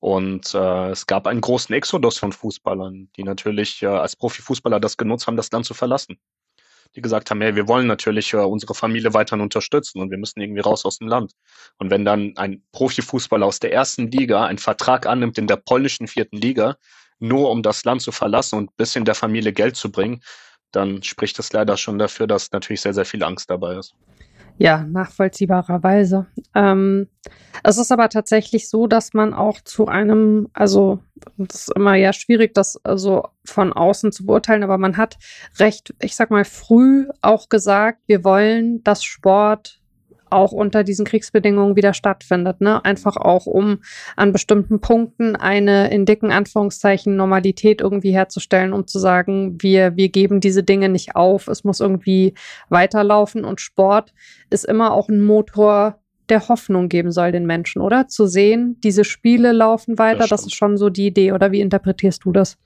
[0.00, 4.96] Und äh, es gab einen großen Exodus von Fußballern, die natürlich äh, als Profifußballer das
[4.96, 6.18] genutzt haben, das Land zu verlassen.
[6.94, 10.40] Die gesagt haben, hey, wir wollen natürlich äh, unsere Familie weiterhin unterstützen und wir müssen
[10.40, 11.32] irgendwie raus aus dem Land.
[11.78, 16.06] Und wenn dann ein Profifußballer aus der ersten Liga einen Vertrag annimmt in der polnischen
[16.06, 16.76] vierten Liga,
[17.18, 20.20] nur um das Land zu verlassen und ein bisschen der Familie Geld zu bringen,
[20.72, 23.94] dann spricht es leider schon dafür, dass natürlich sehr, sehr viel Angst dabei ist.
[24.56, 26.26] Ja, nachvollziehbarerweise.
[26.54, 27.08] Ähm,
[27.64, 31.00] es ist aber tatsächlich so, dass man auch zu einem, also
[31.36, 35.18] das ist immer ja schwierig, das also von außen zu beurteilen, aber man hat
[35.58, 39.80] recht, ich sag mal, früh auch gesagt, wir wollen, dass Sport
[40.30, 42.60] auch unter diesen Kriegsbedingungen wieder stattfindet.
[42.60, 42.84] Ne?
[42.84, 43.78] Einfach auch, um
[44.16, 50.08] an bestimmten Punkten eine in dicken Anführungszeichen Normalität irgendwie herzustellen, um zu sagen, wir, wir
[50.08, 52.34] geben diese Dinge nicht auf, es muss irgendwie
[52.68, 54.12] weiterlaufen und Sport
[54.50, 55.98] ist immer auch ein Motor,
[56.28, 58.08] der Hoffnung geben soll den Menschen, oder?
[58.08, 61.60] Zu sehen, diese Spiele laufen weiter, das, das ist schon so die Idee, oder wie
[61.60, 62.56] interpretierst du das?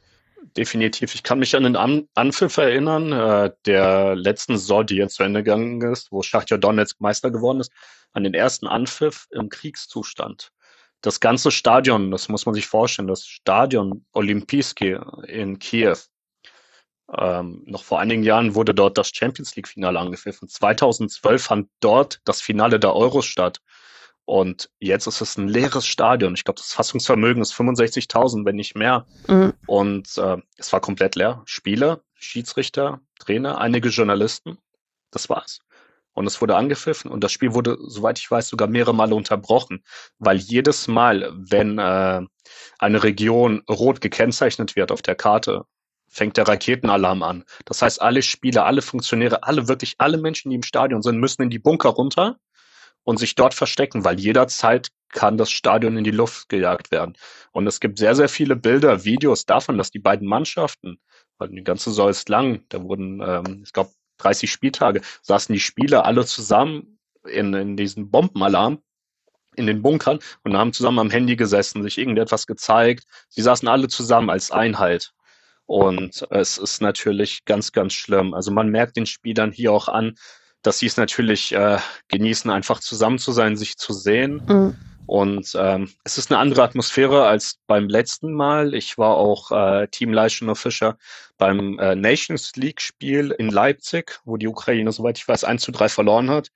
[0.58, 1.14] Definitiv.
[1.14, 5.22] Ich kann mich an den An Anpfiff erinnern, äh, der letzten Saison, die jetzt zu
[5.22, 7.72] Ende gegangen ist, wo Schachtja Donetsk Meister geworden ist,
[8.12, 10.50] an den ersten Anpfiff im Kriegszustand.
[11.00, 14.98] Das ganze Stadion, das muss man sich vorstellen, das Stadion Olympijski
[15.28, 15.96] in Kiew,
[17.16, 20.48] ähm, noch vor einigen Jahren wurde dort das Champions League-Finale angepfiffen.
[20.48, 23.60] 2012 fand dort das Finale der Euros statt.
[24.28, 26.34] Und jetzt ist es ein leeres Stadion.
[26.34, 29.06] Ich glaube, das Fassungsvermögen ist 65.000, wenn nicht mehr.
[29.26, 29.54] Mhm.
[29.66, 31.40] Und äh, es war komplett leer.
[31.46, 34.58] Spieler, Schiedsrichter, Trainer, einige Journalisten.
[35.10, 35.60] Das war's.
[36.12, 39.82] Und es wurde angepfiffen und das Spiel wurde, soweit ich weiß, sogar mehrere Male unterbrochen,
[40.18, 42.20] weil jedes Mal, wenn äh,
[42.78, 45.64] eine Region rot gekennzeichnet wird auf der Karte,
[46.06, 47.44] fängt der Raketenalarm an.
[47.64, 51.40] Das heißt, alle Spieler, alle Funktionäre, alle wirklich alle Menschen, die im Stadion sind, müssen
[51.40, 52.36] in die Bunker runter
[53.08, 57.14] und sich dort verstecken, weil jederzeit kann das Stadion in die Luft gejagt werden.
[57.52, 61.00] Und es gibt sehr, sehr viele Bilder, Videos davon, dass die beiden Mannschaften,
[61.38, 65.58] weil die ganze Saison ist lang, da wurden, ähm, ich glaube, 30 Spieltage, saßen die
[65.58, 68.82] Spieler alle zusammen in, in diesem Bombenalarm
[69.56, 73.04] in den Bunkern und haben zusammen am Handy gesessen, sich irgendetwas gezeigt.
[73.30, 75.14] Sie saßen alle zusammen als Einheit.
[75.64, 78.34] Und es ist natürlich ganz, ganz schlimm.
[78.34, 80.14] Also man merkt den Spielern hier auch an,
[80.62, 81.78] dass sie es natürlich äh,
[82.08, 84.42] genießen, einfach zusammen zu sein, sich zu sehen.
[84.46, 84.76] Mhm.
[85.06, 88.74] Und ähm, es ist eine andere Atmosphäre als beim letzten Mal.
[88.74, 90.98] Ich war auch äh, Team Leishner Fischer
[91.38, 95.72] beim äh, Nations League Spiel in Leipzig, wo die Ukraine, soweit ich weiß, 1 zu
[95.72, 96.48] 3 verloren hat.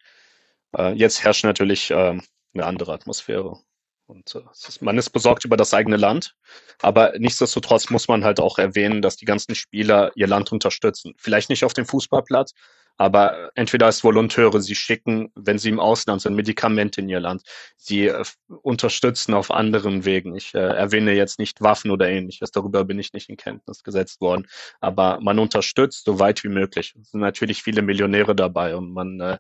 [0.77, 2.21] Äh, jetzt herrscht natürlich äh,
[2.53, 3.57] eine andere Atmosphäre.
[4.05, 6.35] Und äh, ist, man ist besorgt über das eigene Land.
[6.83, 11.15] Aber nichtsdestotrotz muss man halt auch erwähnen, dass die ganzen Spieler ihr Land unterstützen.
[11.17, 12.53] Vielleicht nicht auf dem Fußballplatz,
[12.97, 17.43] aber entweder als Volonteure, sie schicken, wenn sie im Ausland sind, Medikamente in ihr Land.
[17.77, 18.25] Sie äh,
[18.63, 20.37] unterstützen auf anderen Wegen.
[20.37, 24.21] Ich äh, erwähne jetzt nicht Waffen oder ähnliches, darüber bin ich nicht in Kenntnis gesetzt
[24.21, 24.47] worden.
[24.81, 26.95] Aber man unterstützt so weit wie möglich.
[27.01, 29.39] Es sind natürlich viele Millionäre dabei und man, äh,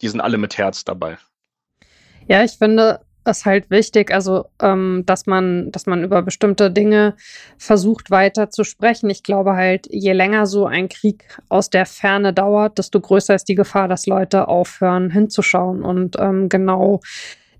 [0.00, 1.18] die sind alle mit Herz dabei.
[2.28, 7.14] Ja, ich finde, ist halt wichtig, also ähm, dass man, dass man über bestimmte Dinge
[7.58, 9.10] versucht weiter zu sprechen.
[9.10, 13.48] Ich glaube halt, je länger so ein Krieg aus der Ferne dauert, desto größer ist
[13.48, 17.00] die Gefahr, dass Leute aufhören hinzuschauen und ähm, genau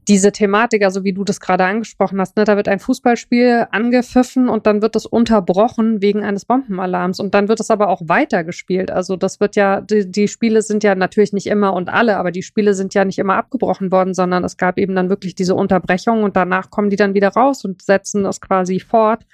[0.09, 4.49] diese Thematik, also wie du das gerade angesprochen hast, ne, da wird ein Fußballspiel angepfiffen
[4.49, 8.91] und dann wird es unterbrochen wegen eines Bombenalarms und dann wird es aber auch weitergespielt.
[8.91, 12.31] Also das wird ja, die, die Spiele sind ja natürlich nicht immer und alle, aber
[12.31, 15.55] die Spiele sind ja nicht immer abgebrochen worden, sondern es gab eben dann wirklich diese
[15.55, 19.27] Unterbrechung und danach kommen die dann wieder raus und setzen das quasi fort.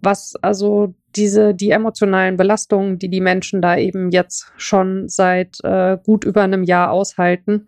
[0.00, 5.98] Was also diese, die emotionalen Belastungen, die die Menschen da eben jetzt schon seit äh,
[6.02, 7.66] gut über einem Jahr aushalten,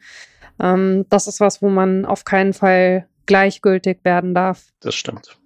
[0.61, 4.67] ähm, das ist was, wo man auf keinen Fall gleichgültig werden darf.
[4.81, 5.37] Das stimmt.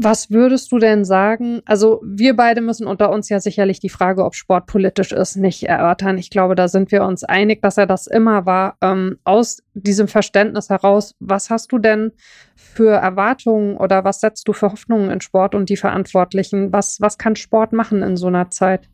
[0.00, 1.60] Was würdest du denn sagen?
[1.66, 5.64] Also wir beide müssen unter uns ja sicherlich die Frage, ob Sport politisch ist, nicht
[5.64, 6.18] erörtern.
[6.18, 8.76] Ich glaube, da sind wir uns einig, dass er das immer war.
[8.80, 12.12] Ähm, aus diesem Verständnis heraus, was hast du denn
[12.54, 16.72] für Erwartungen oder was setzt du für Hoffnungen in Sport und die Verantwortlichen?
[16.72, 18.88] Was, was kann Sport machen in so einer Zeit?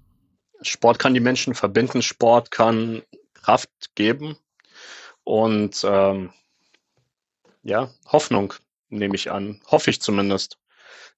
[0.63, 3.03] Sport kann die Menschen verbinden, Sport kann
[3.35, 4.39] Kraft geben
[5.25, 6.33] und ähm,
[7.63, 8.55] ja, Hoffnung
[8.91, 10.59] nehme ich an, hoffe ich zumindest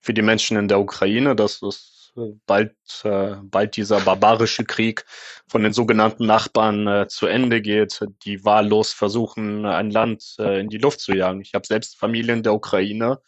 [0.01, 5.05] für die Menschen in der Ukraine, dass es äh, bald, äh, bald dieser barbarische Krieg
[5.49, 10.69] von den sogenannten Nachbarn äh, zu Ende geht, die wahllos versuchen, ein Land äh, in
[10.69, 11.41] die Luft zu jagen.
[11.41, 13.21] Ich habe selbst Familie in der Ukraine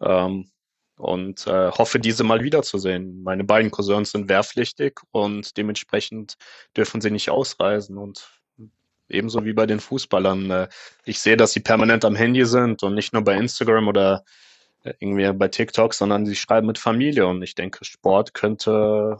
[0.00, 0.50] ähm,
[0.96, 3.22] und äh, hoffe, diese mal wiederzusehen.
[3.22, 6.36] Meine beiden Cousins sind wehrpflichtig und dementsprechend
[6.76, 8.35] dürfen sie nicht ausreisen und
[9.08, 10.50] ebenso wie bei den Fußballern.
[10.50, 10.68] Äh,
[11.04, 14.24] ich sehe, dass sie permanent am Handy sind und nicht nur bei Instagram oder
[15.00, 19.18] irgendwie bei TikTok, sondern sie schreiben mit Familie und ich denke, Sport könnte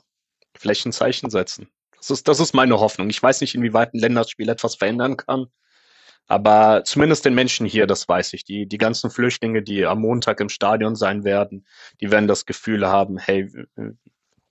[0.57, 1.69] vielleicht ein Zeichen setzen.
[1.97, 3.11] Das ist, das ist meine Hoffnung.
[3.11, 5.47] Ich weiß nicht, inwieweit ein Länderspiel etwas verändern kann,
[6.29, 8.45] aber zumindest den Menschen hier, das weiß ich.
[8.45, 11.67] Die, die ganzen Flüchtlinge, die am Montag im Stadion sein werden,
[12.01, 13.51] die werden das Gefühl haben, hey,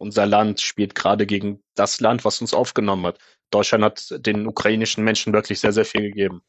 [0.06, 3.20] unser Land spielt gerade gegen das Land, was uns aufgenommen hat.
[3.52, 6.42] Deutschland hat den ukrainischen Menschen wirklich sehr, sehr viel gegeben.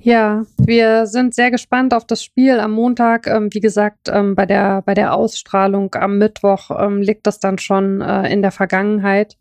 [0.00, 3.26] Ja, wir sind sehr gespannt auf das Spiel am Montag.
[3.26, 7.58] Ähm, wie gesagt, ähm, bei, der, bei der Ausstrahlung am Mittwoch ähm, liegt das dann
[7.58, 9.38] schon äh, in der Vergangenheit.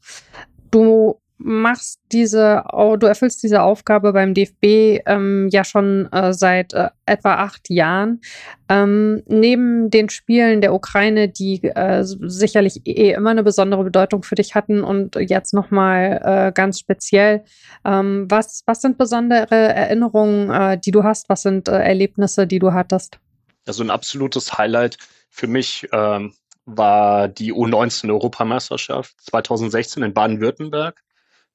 [0.72, 6.90] Du machst diese, du erfüllst diese Aufgabe beim DFB ähm, ja schon äh, seit äh,
[7.06, 8.22] etwa acht Jahren.
[8.70, 14.36] Ähm, neben den Spielen der Ukraine, die äh, sicherlich eh immer eine besondere Bedeutung für
[14.36, 17.44] dich hatten und jetzt nochmal äh, ganz speziell,
[17.86, 21.30] ähm, was, was sind besondere Erinnerungen, äh, die du hast?
[21.30, 23.20] Was sind äh, Erlebnisse, die du hattest?
[23.68, 24.98] Also ein absolutes Highlight
[25.30, 26.34] für mich ähm,
[26.66, 31.02] war die U19-Europameisterschaft 2016 in Baden-Württemberg.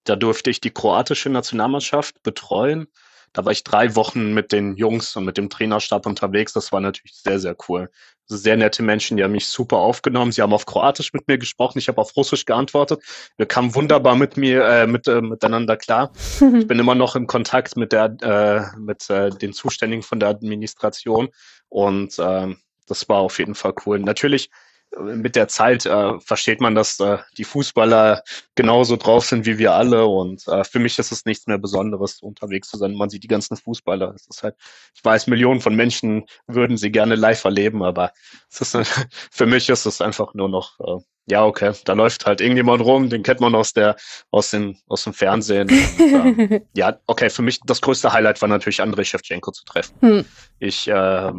[0.05, 2.89] Da durfte ich die kroatische Nationalmannschaft betreuen.
[3.33, 6.55] Da war ich drei Wochen mit den Jungs und mit dem Trainerstab unterwegs.
[6.55, 7.91] Das war natürlich sehr, sehr cool.
[8.27, 10.33] Sehr nette Menschen, die haben mich super aufgenommen.
[10.33, 11.79] Sie haben auf Kroatisch mit mir gesprochen.
[11.79, 13.03] Ich habe auf Russisch geantwortet.
[13.37, 16.11] Wir kamen wunderbar mit mir, äh, mit, äh, miteinander klar.
[16.59, 20.31] Ich bin immer noch im Kontakt mit der, äh, mit äh, den Zuständigen von der
[20.31, 21.29] Administration
[21.69, 22.55] und äh,
[22.87, 23.99] das war auf jeden Fall cool.
[23.99, 24.51] Natürlich
[24.97, 28.23] mit der Zeit äh, versteht man, dass äh, die Fußballer
[28.55, 30.07] genauso drauf sind wie wir alle.
[30.07, 32.95] Und äh, für mich ist es nichts mehr Besonderes, unterwegs zu sein.
[32.95, 34.13] Man sieht die ganzen Fußballer.
[34.15, 34.57] Es ist halt,
[34.95, 38.13] ich weiß, Millionen von Menschen würden sie gerne live erleben, aber
[38.51, 38.77] es ist,
[39.31, 43.11] für mich ist es einfach nur noch, äh, ja, okay, da läuft halt irgendjemand rum,
[43.11, 43.97] den kennt man aus der,
[44.31, 45.69] aus den, aus dem Fernsehen.
[45.69, 49.95] Und, äh, ja, okay, für mich das größte Highlight war natürlich Andrei Shevchenko zu treffen.
[50.01, 50.25] Hm.
[50.59, 51.33] Ich äh,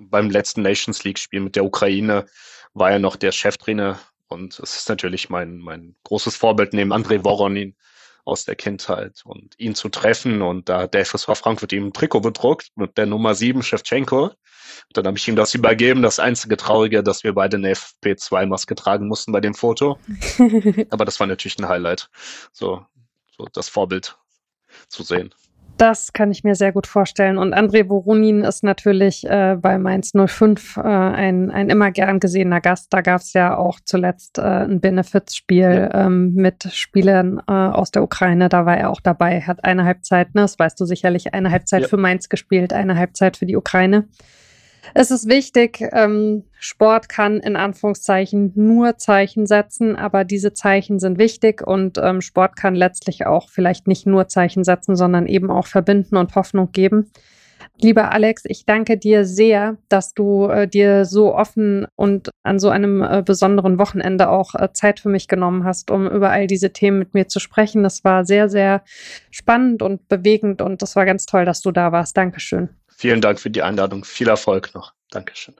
[0.00, 2.26] beim letzten Nations League-Spiel mit der Ukraine
[2.74, 3.98] war er noch der Cheftrainer
[4.28, 7.74] und es ist natürlich mein, mein großes Vorbild neben André Voronin
[8.24, 11.92] aus der Kindheit und ihn zu treffen und da hat der FSV Frankfurt ihm ein
[11.92, 14.24] Trikot bedruckt mit der Nummer 7 Shevchenko.
[14.26, 16.02] Und dann habe ich ihm das übergeben.
[16.02, 19.98] Das einzige Traurige, dass wir beide eine FP2-Maske tragen mussten bei dem Foto.
[20.90, 22.08] Aber das war natürlich ein Highlight,
[22.52, 22.86] so,
[23.36, 24.16] so das Vorbild
[24.88, 25.34] zu sehen.
[25.78, 27.38] Das kann ich mir sehr gut vorstellen.
[27.38, 32.60] Und André Voronin ist natürlich äh, bei Mainz 05 äh, ein, ein immer gern gesehener
[32.60, 32.92] Gast.
[32.92, 38.02] Da gab es ja auch zuletzt äh, ein Benefizspiel ähm, mit Spielern äh, aus der
[38.02, 38.48] Ukraine.
[38.48, 41.82] Da war er auch dabei, hat eine Halbzeit, ne, das weißt du sicherlich, eine Halbzeit
[41.82, 41.88] ja.
[41.88, 44.08] für Mainz gespielt, eine Halbzeit für die Ukraine.
[44.94, 51.18] Es ist wichtig, ähm, Sport kann in Anführungszeichen nur Zeichen setzen, aber diese Zeichen sind
[51.18, 55.66] wichtig und ähm, Sport kann letztlich auch vielleicht nicht nur Zeichen setzen, sondern eben auch
[55.66, 57.10] verbinden und Hoffnung geben.
[57.80, 62.68] Lieber Alex, ich danke dir sehr, dass du äh, dir so offen und an so
[62.68, 66.72] einem äh, besonderen Wochenende auch äh, Zeit für mich genommen hast, um über all diese
[66.72, 67.82] Themen mit mir zu sprechen.
[67.82, 68.82] Das war sehr, sehr
[69.30, 72.16] spannend und bewegend und das war ganz toll, dass du da warst.
[72.16, 72.68] Dankeschön.
[72.96, 74.04] Vielen Dank für die Einladung.
[74.04, 74.92] Viel Erfolg noch.
[75.10, 75.54] Dankeschön.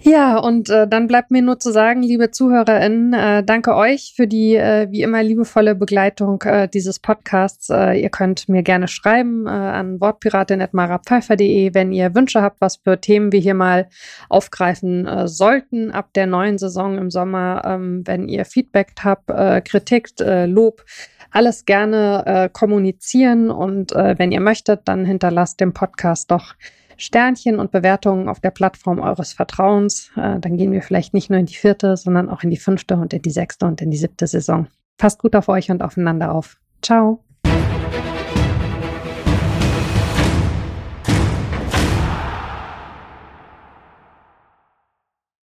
[0.00, 4.28] Ja, und äh, dann bleibt mir nur zu sagen, liebe ZuhörerInnen, äh, danke euch für
[4.28, 7.68] die äh, wie immer liebevolle Begleitung äh, dieses Podcasts.
[7.68, 13.00] Äh, ihr könnt mir gerne schreiben äh, an wortpiratin.marapfeifer.de, wenn ihr Wünsche habt, was für
[13.00, 13.88] Themen wir hier mal
[14.28, 17.62] aufgreifen sollten ab der neuen Saison im Sommer.
[17.64, 19.26] Ähm, wenn ihr Feedback habt,
[19.64, 20.10] Kritik,
[20.46, 20.84] Lob,
[21.30, 26.54] alles gerne kommunizieren und wenn ihr möchtet, dann hinterlasst dem Podcast doch
[26.98, 30.10] Sternchen und Bewertungen auf der Plattform eures Vertrauens.
[30.16, 32.96] Äh, dann gehen wir vielleicht nicht nur in die vierte, sondern auch in die fünfte
[32.96, 34.66] und in die sechste und in die siebte Saison.
[34.98, 36.58] Passt gut auf euch und aufeinander auf.
[36.82, 37.24] Ciao.